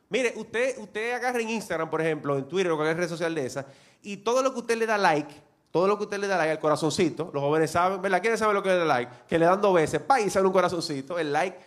[0.09, 3.47] Mire, usted, usted agarra en Instagram, por ejemplo, en Twitter o cualquier red social de
[3.47, 3.65] esa,
[4.03, 5.33] y todo lo que usted le da like,
[5.71, 8.21] todo lo que usted le da like al corazoncito, los jóvenes saben, ¿verdad?
[8.21, 9.11] ¿Quiénes saben lo que le da like?
[9.27, 11.57] Que le dan dos veces, pa, y sale un corazoncito, el like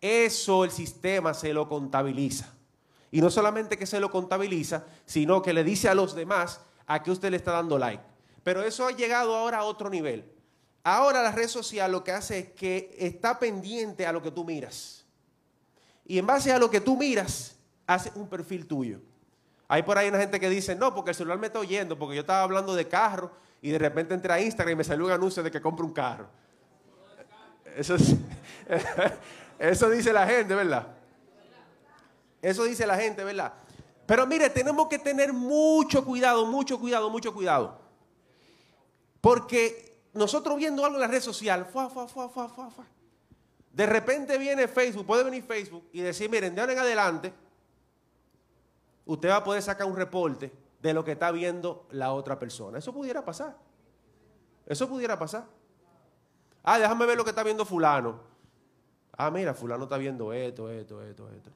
[0.00, 2.52] eso el sistema se lo contabiliza.
[3.10, 6.60] Y no solamente que se lo contabiliza, sino que le dice a los demás
[6.90, 8.02] a que usted le está dando like.
[8.42, 10.24] Pero eso ha llegado ahora a otro nivel.
[10.82, 14.44] Ahora la red social lo que hace es que está pendiente a lo que tú
[14.44, 15.04] miras.
[16.04, 18.98] Y en base a lo que tú miras, hace un perfil tuyo.
[19.68, 22.16] Hay por ahí una gente que dice, no, porque el celular me está oyendo, porque
[22.16, 23.30] yo estaba hablando de carro
[23.62, 25.92] y de repente entré a Instagram y me salió un anuncio de que compre un
[25.92, 26.28] carro.
[27.76, 28.16] Eso es...
[29.60, 30.88] Eso dice la gente, ¿verdad?
[32.42, 33.52] Eso dice la gente, ¿verdad?
[34.10, 37.78] Pero mire, tenemos que tener mucho cuidado, mucho cuidado, mucho cuidado.
[39.20, 41.68] Porque nosotros viendo algo en la red social,
[43.72, 47.32] de repente viene Facebook, puede venir Facebook y decir, miren, de ahora en adelante,
[49.06, 52.78] usted va a poder sacar un reporte de lo que está viendo la otra persona.
[52.78, 53.56] Eso pudiera pasar.
[54.66, 55.44] Eso pudiera pasar.
[56.64, 58.18] Ah, déjame ver lo que está viendo fulano.
[59.16, 61.50] Ah, mira, fulano está viendo esto, esto, esto, esto.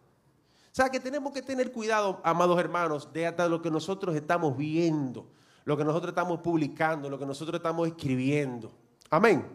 [0.75, 5.25] Sea que tenemos que tener cuidado, amados hermanos, de hasta lo que nosotros estamos viendo,
[5.65, 8.73] lo que nosotros estamos publicando, lo que nosotros estamos escribiendo.
[9.09, 9.47] Amén.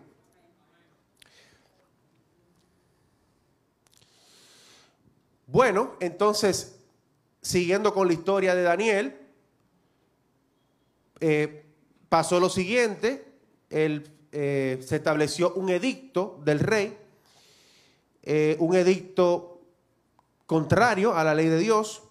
[5.46, 6.80] Bueno, entonces,
[7.42, 9.20] siguiendo con la historia de Daniel,
[11.20, 11.66] eh,
[12.08, 13.30] pasó lo siguiente,
[13.70, 16.98] eh, se estableció un edicto del rey
[18.32, 19.49] eh, un edicto
[20.50, 22.02] contrario a la ley de Dios.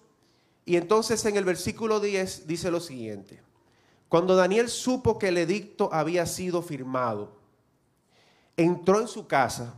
[0.63, 3.41] Y entonces en el versículo 10 dice lo siguiente.
[4.07, 7.33] Cuando Daniel supo que el edicto había sido firmado,
[8.55, 9.73] entró en su casa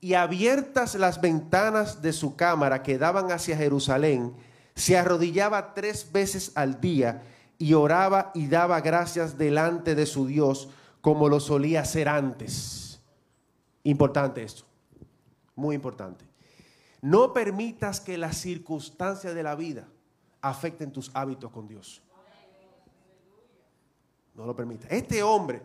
[0.00, 4.34] y abiertas las ventanas de su cámara que daban hacia Jerusalén,
[4.74, 7.22] se arrodillaba tres veces al día
[7.58, 10.70] y oraba y daba gracias delante de su Dios
[11.02, 12.98] como lo solía hacer antes.
[13.82, 14.64] Importante esto.
[15.54, 16.33] Muy importante.
[17.04, 19.86] No permitas que las circunstancias de la vida
[20.40, 22.00] afecten tus hábitos con Dios.
[24.34, 24.90] No lo permitas.
[24.90, 25.60] Este hombre,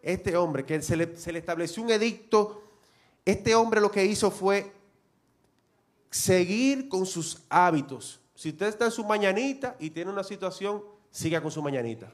[0.00, 2.62] este hombre que se le, se le estableció un edicto,
[3.26, 4.72] este hombre lo que hizo fue
[6.08, 8.18] seguir con sus hábitos.
[8.34, 12.10] Si usted está en su mañanita y tiene una situación, siga con su mañanita.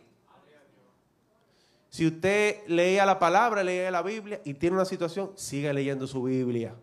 [1.91, 6.25] Si usted leía la palabra, leía la Biblia y tiene una situación, siga leyendo su
[6.25, 6.75] Biblia.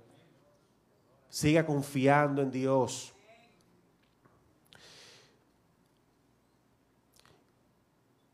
[1.29, 3.13] Siga confiando en Dios.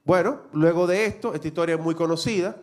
[0.03, 2.57] Bueno, luego de esto, esta historia es muy conocida.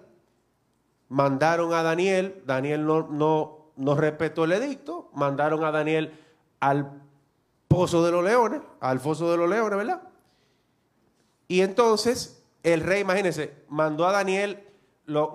[1.08, 6.18] Mandaron a Daniel, Daniel no, no, no respetó el edicto, mandaron a Daniel
[6.60, 7.02] al
[7.68, 10.02] pozo de los leones, al foso de los leones, ¿verdad?
[11.48, 14.64] Y entonces el rey, imagínense, mandó a Daniel,
[15.06, 15.34] lo,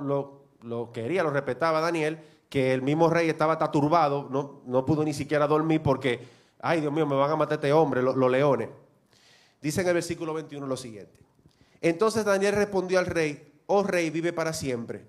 [0.61, 5.13] lo, quería, lo respetaba Daniel, que el mismo rey estaba turbado, no, no pudo ni
[5.13, 6.27] siquiera dormir porque,
[6.59, 8.69] ay Dios mío, me van a matar este hombre, los, los leones.
[9.61, 11.19] Dice en el versículo 21 lo siguiente.
[11.81, 15.05] Entonces Daniel respondió al rey, oh rey, vive para siempre.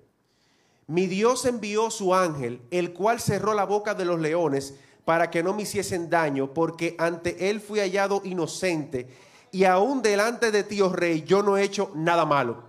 [0.87, 4.75] Mi Dios envió su ángel, el cual cerró la boca de los leones
[5.05, 9.09] para que no me hiciesen daño, porque ante él fui hallado inocente
[9.51, 12.63] y aún delante de ti, oh rey, yo no he hecho nada malo.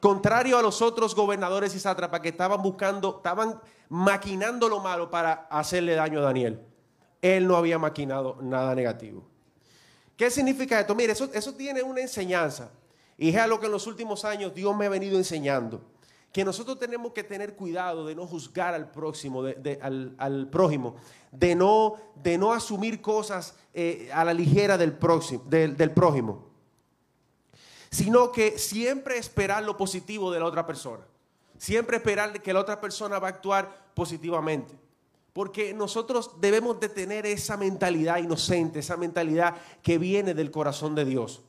[0.00, 3.60] Contrario a los otros gobernadores y sátrapas que estaban buscando, estaban
[3.92, 6.58] maquinando lo malo para hacerle daño a Daniel.
[7.20, 9.22] Él no había maquinado nada negativo.
[10.16, 10.94] ¿Qué significa esto?
[10.94, 12.70] Mire, eso, eso tiene una enseñanza.
[13.18, 15.82] Y es algo que en los últimos años Dios me ha venido enseñando.
[16.32, 19.44] Que nosotros tenemos que tener cuidado de no juzgar al próximo,
[19.78, 20.96] al prójimo
[21.30, 26.46] de no, de no asumir cosas eh, a la ligera del, próximo, del, del prójimo,
[27.90, 31.04] sino que siempre esperar lo positivo de la otra persona,
[31.62, 34.74] siempre esperar que la otra persona va a actuar positivamente.
[35.32, 41.04] Porque nosotros debemos de tener esa mentalidad inocente, esa mentalidad que viene del corazón de
[41.04, 41.40] Dios.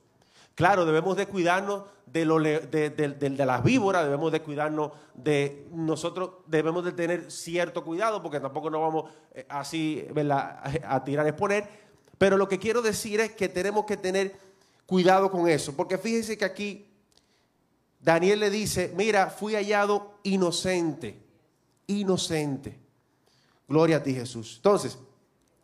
[0.53, 6.85] Claro, debemos de cuidarnos de, lo, de, las víboras, debemos de cuidarnos de nosotros, debemos
[6.85, 11.67] de tener cierto cuidado porque tampoco nos vamos eh, así a tirar a exponer.
[12.19, 14.35] Pero lo que quiero decir es que tenemos que tener
[14.85, 16.92] cuidado con eso, porque fíjense que aquí
[18.03, 21.23] Daniel le dice, mira, fui hallado inocente,
[21.87, 22.77] inocente.
[23.67, 24.55] Gloria a ti Jesús.
[24.57, 24.97] Entonces,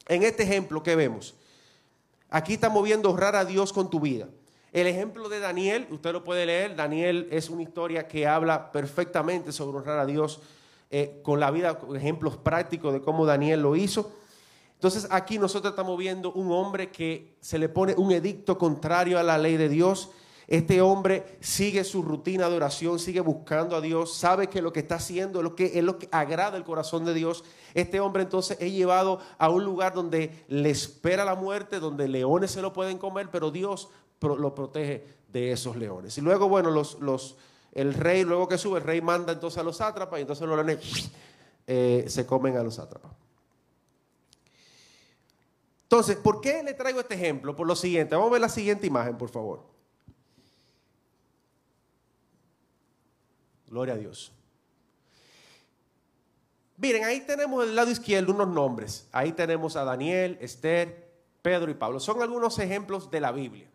[0.08, 1.36] En este ejemplo, ¿qué vemos?
[2.32, 4.28] Aquí estamos viendo honrar a Dios con tu vida.
[4.72, 9.52] El ejemplo de Daniel, usted lo puede leer, Daniel es una historia que habla perfectamente
[9.52, 10.42] sobre honrar a Dios
[10.90, 14.12] eh, con la vida, con ejemplos prácticos de cómo Daniel lo hizo.
[14.74, 19.24] Entonces aquí nosotros estamos viendo un hombre que se le pone un edicto contrario a
[19.24, 20.10] la ley de Dios
[20.50, 24.80] este hombre sigue su rutina de oración, sigue buscando a Dios, sabe que lo que
[24.80, 27.44] está haciendo es lo que, agrada el corazón de Dios.
[27.76, 32.50] Este hombre entonces es llevado a un lugar donde le espera la muerte, donde leones
[32.50, 33.90] se lo pueden comer, pero Dios
[34.22, 36.18] lo protege de esos leones.
[36.18, 37.38] Y luego, bueno, los, los,
[37.72, 40.56] el rey, luego que sube, el rey manda entonces a los sátrapas y entonces los
[40.56, 41.12] leones
[41.68, 43.12] eh, se comen a los sátrapas.
[45.84, 47.56] Entonces, ¿por qué le traigo este ejemplo?
[47.56, 49.79] Por lo siguiente, vamos a ver la siguiente imagen, por favor.
[53.70, 54.32] Gloria a Dios.
[56.78, 59.08] Miren, ahí tenemos del lado izquierdo unos nombres.
[59.12, 61.12] Ahí tenemos a Daniel, Esther,
[61.42, 62.00] Pedro y Pablo.
[62.00, 63.70] Son algunos ejemplos de la Biblia.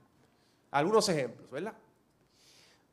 [0.70, 1.74] Algunos ejemplos, ¿verdad?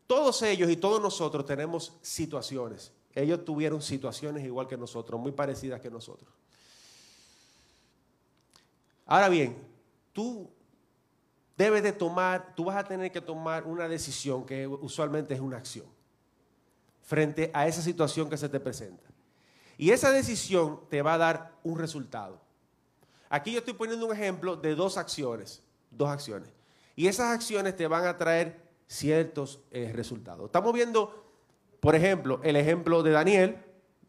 [0.06, 2.92] Todos ellos y todos nosotros tenemos situaciones.
[3.16, 6.30] Ellos tuvieron situaciones igual que nosotros, muy parecidas que nosotros.
[9.06, 9.58] Ahora bien,
[10.14, 10.50] tú
[11.58, 15.58] debes de tomar, tú vas a tener que tomar una decisión que usualmente es una
[15.58, 16.01] acción
[17.02, 19.04] frente a esa situación que se te presenta.
[19.78, 22.40] Y esa decisión te va a dar un resultado.
[23.30, 26.50] Aquí yo estoy poniendo un ejemplo de dos acciones, dos acciones.
[26.96, 30.46] Y esas acciones te van a traer ciertos eh, resultados.
[30.46, 31.26] Estamos viendo,
[31.80, 33.58] por ejemplo, el ejemplo de Daniel,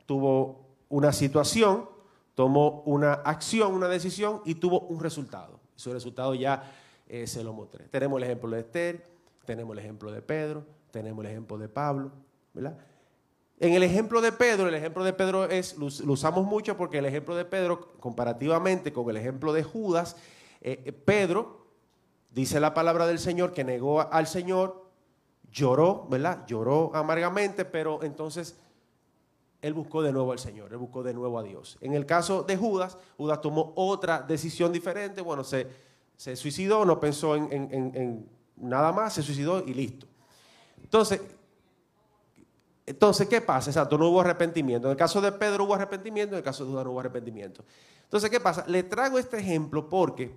[0.07, 1.89] tuvo una situación,
[2.35, 5.61] tomó una acción, una decisión y tuvo un resultado.
[5.77, 6.71] Su resultado ya
[7.09, 7.85] eh, se lo mostré.
[7.89, 9.05] Tenemos el ejemplo de Esther,
[9.47, 12.13] tenemos el ejemplo de Pedro, tenemos el ejemplo de Pablo,
[12.55, 17.07] En el ejemplo de Pedro, el ejemplo de Pedro es, lo, usamos mucho porque el
[17.07, 20.17] ejemplo de Pedro, comparativamente con el ejemplo de Judas,
[20.61, 21.67] eh, eh, Pedro,
[22.31, 24.87] dice la palabra del Señor, que negó al Señor,
[25.51, 26.45] lloró, ¿verdad?
[26.47, 28.59] Lloró amargamente, pero entonces
[29.61, 31.79] él buscó de nuevo al Señor, él buscó de nuevo a Dios.
[31.81, 35.69] En el caso de Judas, Judas tomó otra decisión diferente, bueno, se,
[36.17, 40.07] se suicidó, no pensó en, en nada más, se suicidó y listo.
[40.83, 41.21] Entonces,
[42.85, 43.71] entonces, ¿qué pasa?
[43.71, 44.89] Exacto, no hubo arrepentimiento.
[44.89, 47.65] En el caso de Pedro hubo arrepentimiento, en el caso de Judas no hubo arrepentimiento.
[48.05, 48.65] Entonces, ¿qué pasa?
[48.67, 50.35] Le traigo este ejemplo porque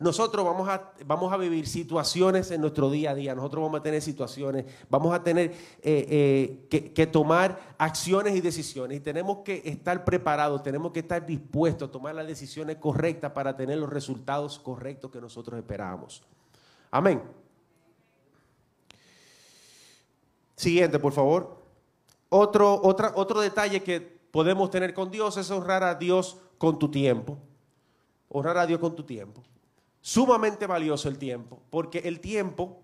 [0.00, 3.82] nosotros vamos a, vamos a vivir situaciones en nuestro día a día, nosotros vamos a
[3.82, 5.52] tener situaciones, vamos a tener
[5.82, 11.26] eh, eh, que, tomar acciones y decisiones y tenemos que estar preparados, tenemos que estar
[11.26, 16.22] dispuestos a tomar las decisiones correctas para tener los resultados correctos que nosotros esperamos.
[16.90, 17.22] Amén.
[20.60, 21.56] Siguiente, por favor.
[22.28, 27.38] Otro, otro detalle que podemos tener con Dios es honrar a Dios con tu tiempo.
[28.28, 29.42] Honrar a Dios con tu tiempo.
[30.02, 32.78] Sumamente valioso el tiempo, porque el tiempo,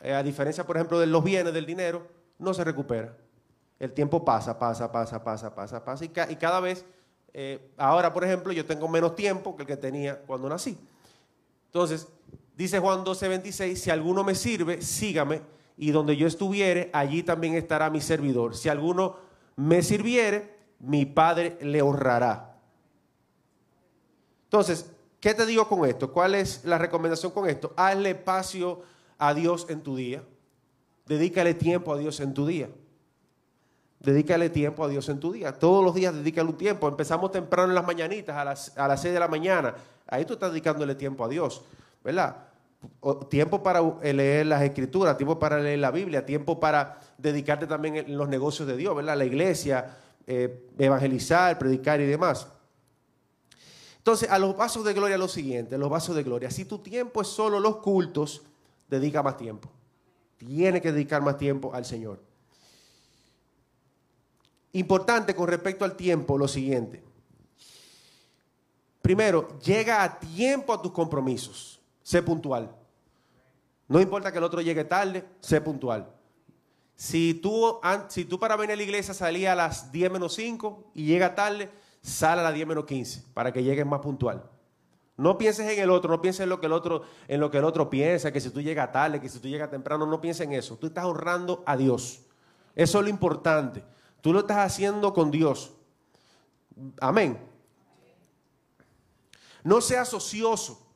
[0.00, 2.06] eh, a diferencia, por ejemplo, de los bienes, del dinero,
[2.38, 3.14] no se recupera.
[3.78, 6.04] El tiempo pasa, pasa, pasa, pasa, pasa, pasa.
[6.06, 6.86] Y, cada vez,
[7.34, 10.78] eh, ahora, por ejemplo, yo tengo menos tiempo que el que tenía cuando nací.
[11.66, 12.08] Entonces,
[12.56, 17.54] dice Juan 12, 26, si alguno me sirve, sígame y donde yo estuviere, allí también
[17.54, 18.54] estará mi servidor.
[18.54, 19.16] Si alguno
[19.56, 22.54] me sirviere, mi Padre le honrará.
[24.44, 26.12] Entonces, ¿qué te digo con esto?
[26.12, 27.72] ¿Cuál es la recomendación con esto?
[27.78, 28.82] Hazle espacio
[29.16, 30.22] a Dios en tu día.
[31.06, 32.68] Dedícale tiempo a Dios en tu día.
[34.00, 35.58] Dedícale tiempo a Dios en tu día.
[35.58, 36.88] Todos los días dedícale un tiempo.
[36.88, 39.74] Empezamos temprano en las mañanitas, a las, a las 6 de la mañana.
[40.06, 41.62] Ahí tú estás dedicándole tiempo a Dios,
[42.04, 42.49] ¿verdad?
[43.28, 47.96] Tiempo para eh, leer las escrituras, tiempo para leer la Biblia, tiempo para dedicarte también
[47.96, 49.16] en los negocios de Dios, ¿verdad?
[49.16, 52.48] La iglesia, eh, evangelizar, predicar y demás.
[53.98, 56.50] Entonces, a los vasos de gloria lo siguiente, los vasos de gloria.
[56.50, 58.42] Si tu tiempo es solo los cultos,
[58.88, 59.70] dedica más tiempo.
[60.38, 62.18] Tiene que dedicar más tiempo al Señor.
[64.72, 67.02] Importante con respecto al tiempo, lo siguiente.
[69.02, 72.74] Primero, llega a tiempo a tus compromisos sé puntual.
[73.88, 76.12] No importa que el otro llegue tarde, sé puntual.
[76.94, 77.80] Si tú,
[78.38, 81.70] para venir a la iglesia salía a las 10 menos 5 y llega tarde,
[82.02, 84.48] sal a las 10 menos 15 para que llegues más puntual.
[85.16, 87.58] No pienses en el otro, no pienses en lo que el otro, en lo que
[87.58, 90.46] el otro piensa, que si tú llegas tarde, que si tú llegas temprano, no pienses
[90.46, 90.76] en eso.
[90.76, 92.20] Tú estás honrando a Dios.
[92.74, 93.82] Eso es lo importante.
[94.20, 95.72] Tú lo estás haciendo con Dios.
[97.00, 97.38] Amén.
[99.64, 100.86] No seas ocioso.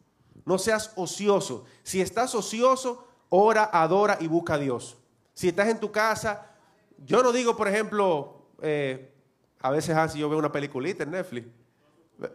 [0.45, 1.65] No seas ocioso.
[1.83, 4.97] Si estás ocioso, ora, adora y busca a Dios.
[5.33, 6.51] Si estás en tu casa,
[6.99, 9.13] yo no digo, por ejemplo, eh,
[9.61, 11.49] a veces así yo veo una peliculita en Netflix.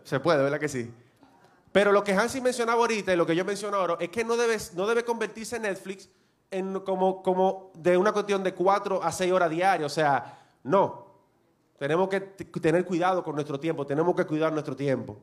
[0.04, 0.92] Se puede, ¿verdad que sí?
[1.72, 4.36] Pero lo que Hansi mencionaba ahorita y lo que yo menciono ahora es que no
[4.36, 6.10] debe, no debe convertirse en Netflix
[6.52, 9.92] en como, como de una cuestión de cuatro a seis horas diarias.
[9.92, 11.08] O sea, no.
[11.78, 15.18] Tenemos que tener cuidado con nuestro tiempo, tenemos que cuidar nuestro tiempo.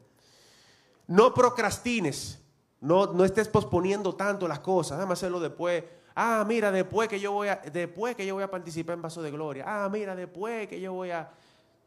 [1.07, 2.41] No procrastines,
[2.81, 5.85] no, no estés posponiendo tanto las cosas, déjame hacerlo después.
[6.14, 9.22] Ah, mira, después que yo voy a, después que yo voy a participar en Vaso
[9.22, 9.64] de Gloria.
[9.66, 11.31] Ah, mira, después que yo voy a...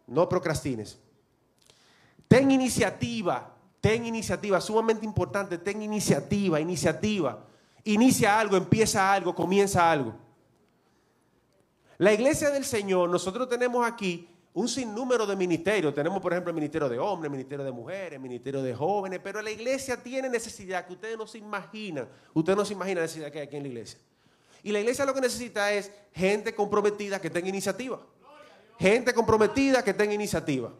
[0.07, 0.99] No procrastines.
[2.27, 7.43] Ten iniciativa, ten iniciativa, sumamente importante, ten iniciativa, iniciativa.
[7.85, 10.13] Inicia algo, empieza algo, comienza algo.
[11.97, 15.93] La iglesia del Señor, nosotros tenemos aquí un sinnúmero de ministerios.
[15.93, 19.19] Tenemos, por ejemplo, el ministerio de hombres, el ministerio de mujeres, el ministerio de jóvenes,
[19.23, 22.07] pero la iglesia tiene necesidad que ustedes no se imaginan.
[22.33, 23.99] Ustedes no se imaginan la necesidad que hay aquí en la iglesia.
[24.63, 27.99] Y la iglesia lo que necesita es gente comprometida que tenga iniciativa.
[28.79, 30.71] Gente comprometida que tenga iniciativa.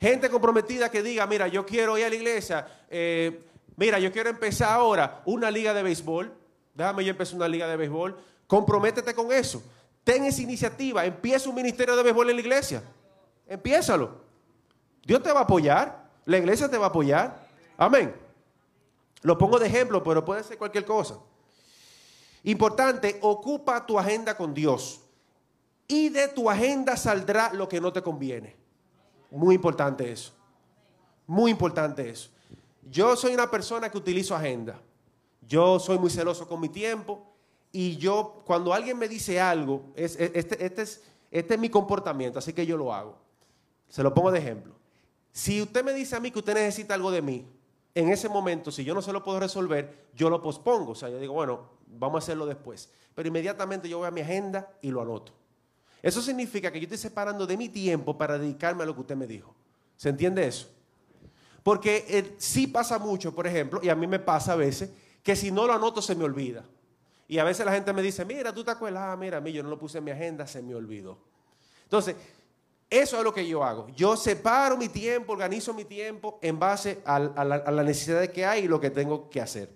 [0.00, 3.44] Gente comprometida que diga, mira, yo quiero ir a la iglesia, eh,
[3.76, 6.32] mira, yo quiero empezar ahora una liga de béisbol,
[6.74, 8.16] déjame yo empezar una liga de béisbol,
[8.48, 9.62] comprométete con eso.
[10.02, 12.82] Ten esa iniciativa, empieza un ministerio de béisbol en la iglesia.
[13.46, 14.22] Empiézalo.
[15.04, 17.46] Dios te va a apoyar, la iglesia te va a apoyar.
[17.76, 18.14] Amén.
[19.22, 21.18] Lo pongo de ejemplo, pero puede ser cualquier cosa.
[22.44, 25.00] Importante, ocupa tu agenda con Dios.
[25.86, 28.56] Y de tu agenda saldrá lo que no te conviene.
[29.30, 30.32] Muy importante eso.
[31.26, 32.30] Muy importante eso.
[32.90, 34.80] Yo soy una persona que utilizo agenda.
[35.46, 37.32] Yo soy muy celoso con mi tiempo.
[37.70, 42.52] Y yo, cuando alguien me dice algo, este, este, es, este es mi comportamiento, así
[42.52, 43.21] que yo lo hago.
[43.92, 44.72] Se lo pongo de ejemplo.
[45.32, 47.46] Si usted me dice a mí que usted necesita algo de mí,
[47.94, 50.92] en ese momento, si yo no se lo puedo resolver, yo lo pospongo.
[50.92, 52.88] O sea, yo digo, bueno, vamos a hacerlo después.
[53.14, 55.34] Pero inmediatamente yo voy a mi agenda y lo anoto.
[56.00, 59.14] Eso significa que yo estoy separando de mi tiempo para dedicarme a lo que usted
[59.14, 59.54] me dijo.
[59.98, 60.70] ¿Se entiende eso?
[61.62, 64.88] Porque eh, sí pasa mucho, por ejemplo, y a mí me pasa a veces,
[65.22, 66.64] que si no lo anoto se me olvida.
[67.28, 69.52] Y a veces la gente me dice, mira, tú te acuerdas, ah, mira, a mí
[69.52, 71.18] yo no lo puse en mi agenda, se me olvidó.
[71.84, 72.16] Entonces,
[72.92, 73.88] eso es lo que yo hago.
[73.96, 78.44] Yo separo mi tiempo, organizo mi tiempo en base a, la, a la necesidad que
[78.44, 79.70] hay y lo que tengo que hacer.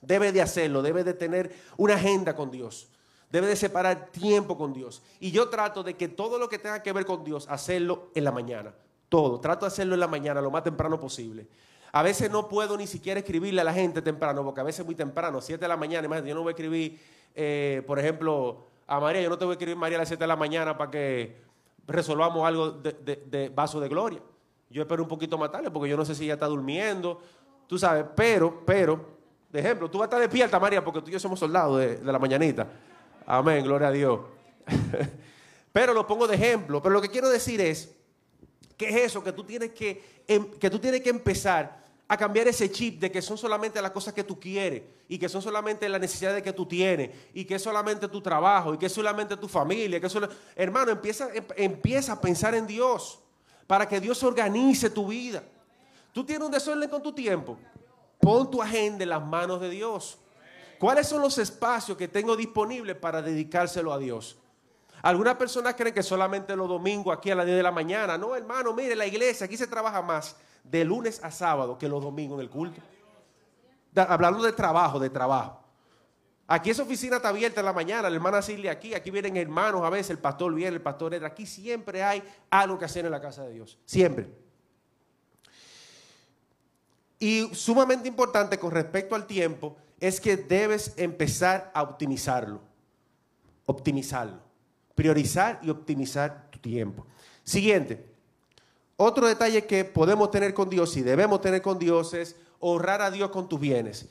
[0.00, 2.88] Debe de hacerlo, debe de tener una agenda con Dios.
[3.30, 5.04] Debe de separar tiempo con Dios.
[5.20, 8.24] Y yo trato de que todo lo que tenga que ver con Dios, hacerlo en
[8.24, 8.74] la mañana.
[9.08, 9.38] Todo.
[9.38, 11.46] Trato de hacerlo en la mañana, lo más temprano posible.
[11.92, 14.86] A veces no puedo ni siquiera escribirle a la gente temprano, porque a veces es
[14.86, 16.06] muy temprano, 7 de la mañana.
[16.06, 16.98] Imagínate, yo no voy a escribir,
[17.36, 20.24] eh, por ejemplo, a María, yo no te voy a escribir María a las 7
[20.24, 21.51] de la mañana para que
[21.86, 24.20] resolvamos algo de, vaso de gloria.
[24.70, 27.20] Yo espero un poquito matarle, porque yo no sé si ella está durmiendo,
[27.66, 29.04] tú sabes, pero, pero,
[29.50, 31.96] de ejemplo, tú vas a estar despierta, María, porque tú y yo somos soldados de,
[31.96, 32.66] de la mañanita.
[33.26, 34.20] Amén, gloria a Dios.
[35.72, 36.82] pero lo pongo de ejemplo.
[36.82, 37.94] Pero lo que quiero decir es
[38.76, 41.81] que es eso, que tú tienes que, em, que, tú tienes que empezar
[42.12, 45.30] a cambiar ese chip de que son solamente las cosas que tú quieres y que
[45.30, 48.84] son solamente las necesidades que tú tienes y que es solamente tu trabajo y que
[48.84, 49.98] es solamente tu familia.
[49.98, 50.08] Que
[50.54, 53.18] Hermano, empieza, em, empieza a pensar en Dios
[53.66, 55.42] para que Dios organice tu vida.
[56.12, 57.56] Tú tienes un desorden con tu tiempo.
[58.20, 60.18] Pon tu agenda en las manos de Dios.
[60.78, 64.36] ¿Cuáles son los espacios que tengo disponibles para dedicárselo a Dios?
[65.00, 68.18] Algunas personas creen que solamente los domingos aquí a las 10 de la mañana.
[68.18, 72.02] No, hermano, mire, la iglesia aquí se trabaja más de lunes a sábado que los
[72.02, 72.80] domingos en el culto.
[73.94, 75.62] hablando de trabajo, de trabajo.
[76.46, 79.82] Aquí esa oficina está abierta en la mañana, la hermana Silvia aquí, aquí vienen hermanos
[79.84, 81.28] a veces, el pastor viene, el pastor entra.
[81.28, 83.78] Aquí siempre hay algo que hacer en la casa de Dios.
[83.86, 84.28] Siempre.
[87.18, 92.60] Y sumamente importante con respecto al tiempo es que debes empezar a optimizarlo.
[93.64, 94.40] Optimizarlo.
[94.94, 97.06] Priorizar y optimizar tu tiempo.
[97.44, 98.11] Siguiente.
[99.04, 103.10] Otro detalle que podemos tener con Dios y debemos tener con Dios es honrar a
[103.10, 104.08] Dios con tus bienes.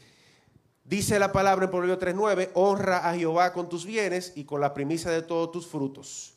[0.84, 4.74] Dice la palabra en Proverbio 3.9, honra a Jehová con tus bienes y con la
[4.74, 6.34] primicia de todos tus frutos.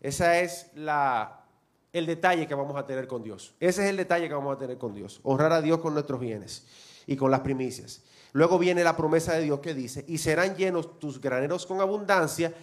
[0.00, 3.52] Ese es el detalle que vamos a tener con Dios.
[3.58, 5.18] Ese es el detalle que vamos a tener con Dios.
[5.24, 6.64] Honrar a Dios con nuestros bienes
[7.08, 8.04] y con las primicias.
[8.32, 12.54] Luego viene la promesa de Dios que dice, y serán llenos tus graneros con abundancia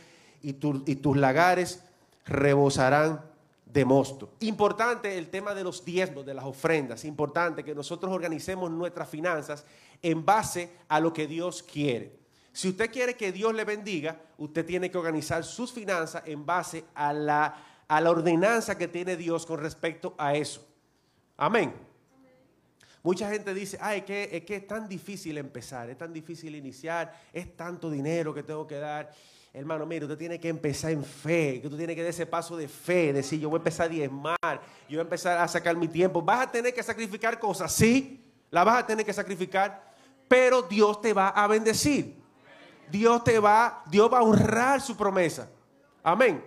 [0.41, 1.83] y tus lagares
[2.23, 3.28] rebosarán
[3.71, 4.33] de mosto.
[4.39, 7.05] Importante el tema de los diezmos, de las ofrendas.
[7.05, 9.65] Importante que nosotros organicemos nuestras finanzas
[10.01, 12.17] en base a lo que Dios quiere.
[12.51, 16.83] Si usted quiere que Dios le bendiga, usted tiene que organizar sus finanzas en base
[16.95, 20.65] a la, a la ordenanza que tiene Dios con respecto a eso.
[21.37, 21.73] Amén.
[23.03, 27.17] Mucha gente dice, ay, que, es que es tan difícil empezar, es tan difícil iniciar,
[27.31, 29.11] es tanto dinero que tengo que dar.
[29.51, 32.55] Hermano, mire, usted tiene que empezar en fe, que tú tienes que dar ese paso
[32.55, 35.75] de fe, decir, yo voy a empezar a diezmar, yo voy a empezar a sacar
[35.75, 36.21] mi tiempo.
[36.21, 39.95] Vas a tener que sacrificar cosas, sí, la vas a tener que sacrificar,
[40.27, 42.19] pero Dios te va a bendecir.
[42.91, 45.49] Dios te va, Dios va a honrar su promesa.
[46.03, 46.43] Amén.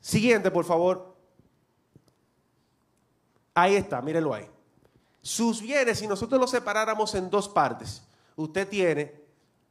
[0.00, 1.16] Siguiente, por favor.
[3.54, 4.48] Ahí está, mírenlo ahí.
[5.20, 8.02] Sus bienes, si nosotros los separáramos en dos partes,
[8.34, 9.21] usted tiene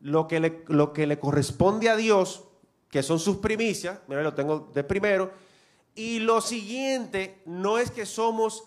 [0.01, 2.43] lo que le, lo que le corresponde a Dios,
[2.89, 5.31] que son sus primicias, mira, lo tengo de primero,
[5.95, 8.63] y lo siguiente no es que somos,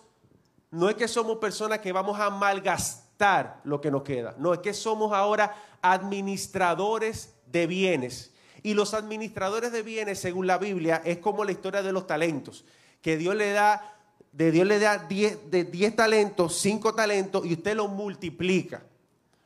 [0.70, 4.60] no es que somos personas que vamos a malgastar lo que nos queda, no es
[4.60, 8.32] que somos ahora administradores de bienes.
[8.62, 12.64] Y los administradores de bienes, según la Biblia, es como la historia de los talentos,
[13.02, 13.98] que Dios le da,
[14.32, 18.82] de Dios le da 10 de 10 talentos, 5 talentos y usted lo multiplica.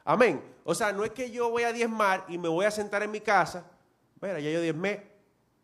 [0.04, 0.40] Amén.
[0.70, 3.10] O sea, no es que yo voy a diezmar y me voy a sentar en
[3.10, 3.64] mi casa,
[4.20, 5.02] mira, ya yo diezmé,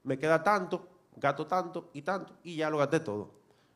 [0.03, 3.31] me queda tanto, gasto tanto y tanto, y ya lo gasté todo.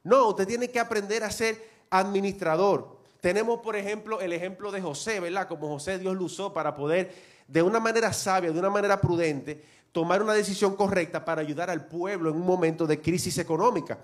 [0.05, 2.97] No, usted tiene que aprender a ser administrador.
[3.21, 5.47] Tenemos, por ejemplo, el ejemplo de José, ¿verdad?
[5.47, 7.15] Como José Dios lo usó para poder,
[7.47, 9.63] de una manera sabia, de una manera prudente,
[9.93, 13.99] tomar una decisión correcta para ayudar al pueblo en un momento de crisis económica.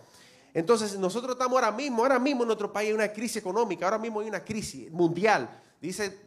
[0.53, 3.99] Entonces, nosotros estamos ahora mismo, ahora mismo en nuestro país hay una crisis económica, ahora
[3.99, 5.63] mismo hay una crisis mundial.
[5.85, 6.19] Dice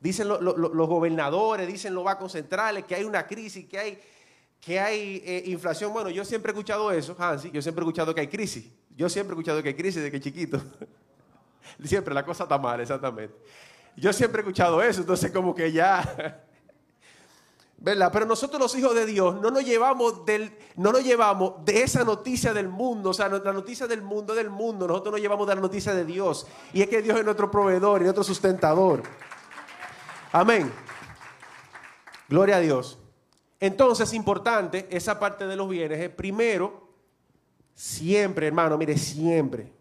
[0.00, 4.00] Dicen los gobernadores, dicen los bancos centrales que hay una crisis, que hay,
[4.58, 5.92] que hay eh, inflación.
[5.92, 8.64] Bueno, yo siempre he escuchado eso, Hansi, yo siempre he escuchado que hay crisis.
[8.96, 10.58] Yo siempre he escuchado que hay crisis desde que chiquito.
[11.84, 13.34] siempre la cosa está mal, exactamente.
[13.94, 16.46] Yo siempre he escuchado eso, entonces como que ya...
[17.80, 18.10] ¿verdad?
[18.12, 22.04] Pero nosotros los hijos de Dios no nos llevamos del, no nos llevamos de esa
[22.04, 25.54] noticia del mundo, o sea, la noticia del mundo del mundo, nosotros nos llevamos de
[25.54, 26.46] la noticia de Dios.
[26.74, 29.02] Y es que Dios es nuestro proveedor y nuestro sustentador.
[30.30, 30.70] Amén.
[32.28, 32.98] Gloria a Dios.
[33.58, 36.88] Entonces, importante, esa parte de los bienes es primero,
[37.74, 39.72] siempre, hermano, mire, siempre,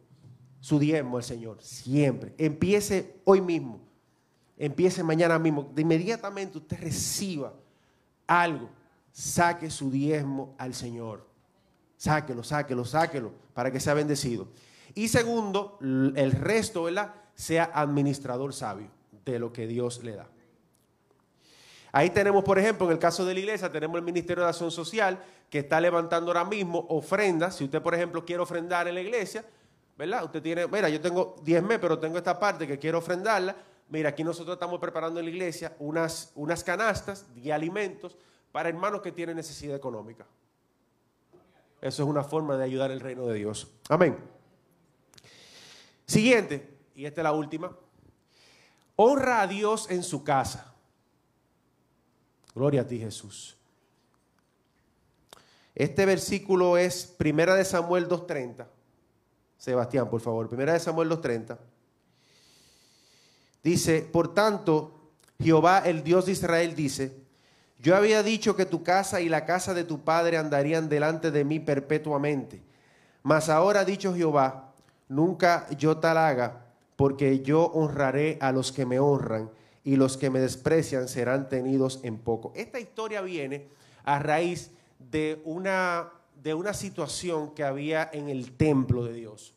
[0.62, 2.34] su diezmo al Señor, siempre.
[2.38, 3.82] Empiece hoy mismo,
[4.58, 7.54] empiece mañana mismo, de inmediatamente usted reciba
[8.30, 8.70] algo,
[9.12, 11.28] saque su diezmo al Señor.
[11.98, 14.48] Sáquelo, sáquelo, sáquelo, para que sea bendecido.
[14.94, 17.14] Y segundo, el resto, ¿verdad?
[17.34, 18.90] Sea administrador sabio
[19.26, 20.28] de lo que Dios le da.
[21.92, 24.70] Ahí tenemos, por ejemplo, en el caso de la iglesia, tenemos el Ministerio de Acción
[24.70, 25.20] Social
[25.50, 27.56] que está levantando ahora mismo ofrendas.
[27.56, 29.44] Si usted, por ejemplo, quiere ofrendar en la iglesia,
[29.98, 30.24] ¿verdad?
[30.24, 33.56] Usted tiene, mira, yo tengo 10 meses, pero tengo esta parte que quiero ofrendarla.
[33.90, 38.18] Mira, aquí nosotros estamos preparando en la iglesia unas, unas canastas de alimentos
[38.52, 40.26] para hermanos que tienen necesidad económica.
[41.82, 43.68] Eso es una forma de ayudar el reino de Dios.
[43.90, 44.18] Amén.
[46.06, 47.76] Siguiente, y esta es la última.
[48.96, 50.74] Honra a Dios en su casa.
[52.54, 53.58] Gloria a ti, Jesús.
[55.74, 58.68] Este versículo es Primera de Samuel 2.30.
[59.58, 60.50] Sebastián, por favor.
[60.50, 61.58] Primera de Samuel 2.30.
[63.64, 67.16] Dice, por tanto, Jehová, el Dios de Israel, dice,
[67.80, 71.46] yo había dicho que tu casa y la casa de tu padre andarían delante de
[71.46, 72.62] mí perpetuamente.
[73.24, 74.74] Mas ahora ha dicho Jehová,
[75.08, 79.50] nunca yo tal haga, porque yo honraré a los que me honran
[79.84, 82.52] y los que me desprecian serán tenidos en poco.
[82.56, 83.70] Esta historia viene
[84.04, 86.12] a raíz de una,
[86.44, 89.54] de una situación que había en el templo de Dios,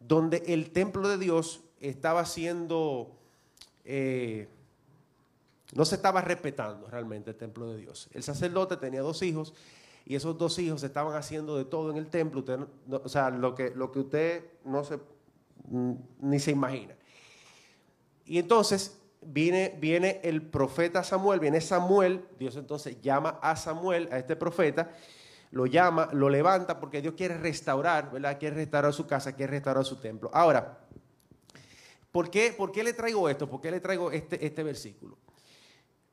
[0.00, 3.19] donde el templo de Dios estaba siendo,
[3.92, 4.48] eh,
[5.74, 8.08] no se estaba respetando realmente el templo de Dios.
[8.12, 9.52] El sacerdote tenía dos hijos
[10.06, 12.44] y esos dos hijos estaban haciendo de todo en el templo,
[12.88, 15.00] o sea, lo que, lo que usted no se,
[16.20, 16.94] ni se imagina.
[18.24, 24.18] Y entonces viene, viene el profeta Samuel, viene Samuel, Dios entonces llama a Samuel, a
[24.18, 24.92] este profeta,
[25.50, 28.38] lo llama, lo levanta porque Dios quiere restaurar, ¿verdad?
[28.38, 30.30] Quiere restaurar su casa, quiere restaurar su templo.
[30.32, 30.78] Ahora,
[32.12, 33.48] ¿por qué, por qué le traigo esto?
[33.48, 35.18] ¿Por qué le traigo este, este versículo?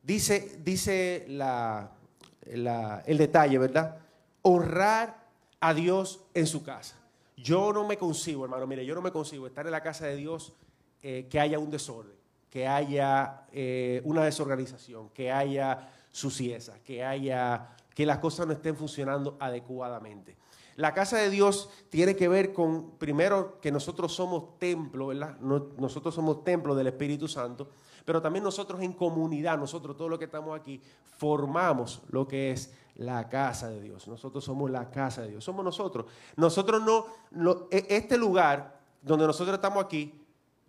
[0.02, 3.98] Dice, dice el detalle, ¿verdad?
[4.42, 5.28] Honrar
[5.60, 6.96] a Dios en su casa.
[7.36, 10.16] Yo no me concibo, hermano, mire, yo no me concibo estar en la casa de
[10.16, 10.54] Dios
[11.02, 12.18] eh, que haya un desorden
[12.50, 18.76] que haya eh, una desorganización, que haya suciedad, que haya que las cosas no estén
[18.76, 20.36] funcionando adecuadamente.
[20.78, 25.36] La casa de Dios tiene que ver con, primero, que nosotros somos templo, ¿verdad?
[25.40, 27.68] nosotros somos templo del Espíritu Santo,
[28.04, 30.80] pero también nosotros en comunidad, nosotros todos los que estamos aquí,
[31.16, 34.06] formamos lo que es la casa de Dios.
[34.06, 36.06] Nosotros somos la casa de Dios, somos nosotros.
[36.36, 40.17] Nosotros no, no e, este lugar donde nosotros estamos aquí,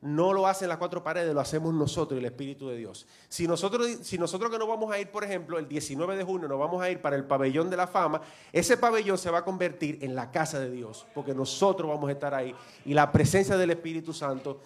[0.01, 3.05] no lo hacen las cuatro paredes, lo hacemos nosotros y el Espíritu de Dios.
[3.27, 6.47] Si nosotros, si nosotros que nos vamos a ir, por ejemplo, el 19 de junio
[6.47, 8.21] nos vamos a ir para el pabellón de la fama,
[8.53, 12.13] ese pabellón se va a convertir en la casa de Dios, porque nosotros vamos a
[12.13, 14.61] estar ahí y la presencia del Espíritu Santo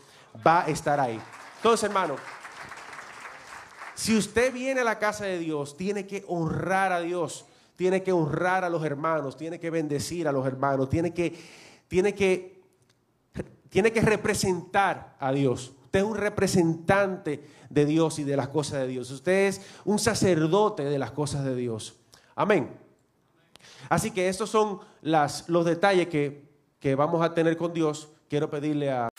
[0.46, 1.20] va a estar ahí.
[1.58, 2.16] Entonces, hermano,
[3.96, 8.12] si usted viene a la casa de Dios, tiene que honrar a Dios, tiene que
[8.12, 11.36] honrar a los hermanos, tiene que bendecir a los hermanos, tiene que,
[11.88, 12.63] tiene que
[13.74, 15.74] tiene que representar a Dios.
[15.86, 19.10] Usted es un representante de Dios y de las cosas de Dios.
[19.10, 21.96] Usted es un sacerdote de las cosas de Dios.
[22.36, 22.70] Amén.
[23.90, 28.10] Así que estos son los detalles que vamos a tener con Dios.
[28.30, 29.10] Quiero pedirle a...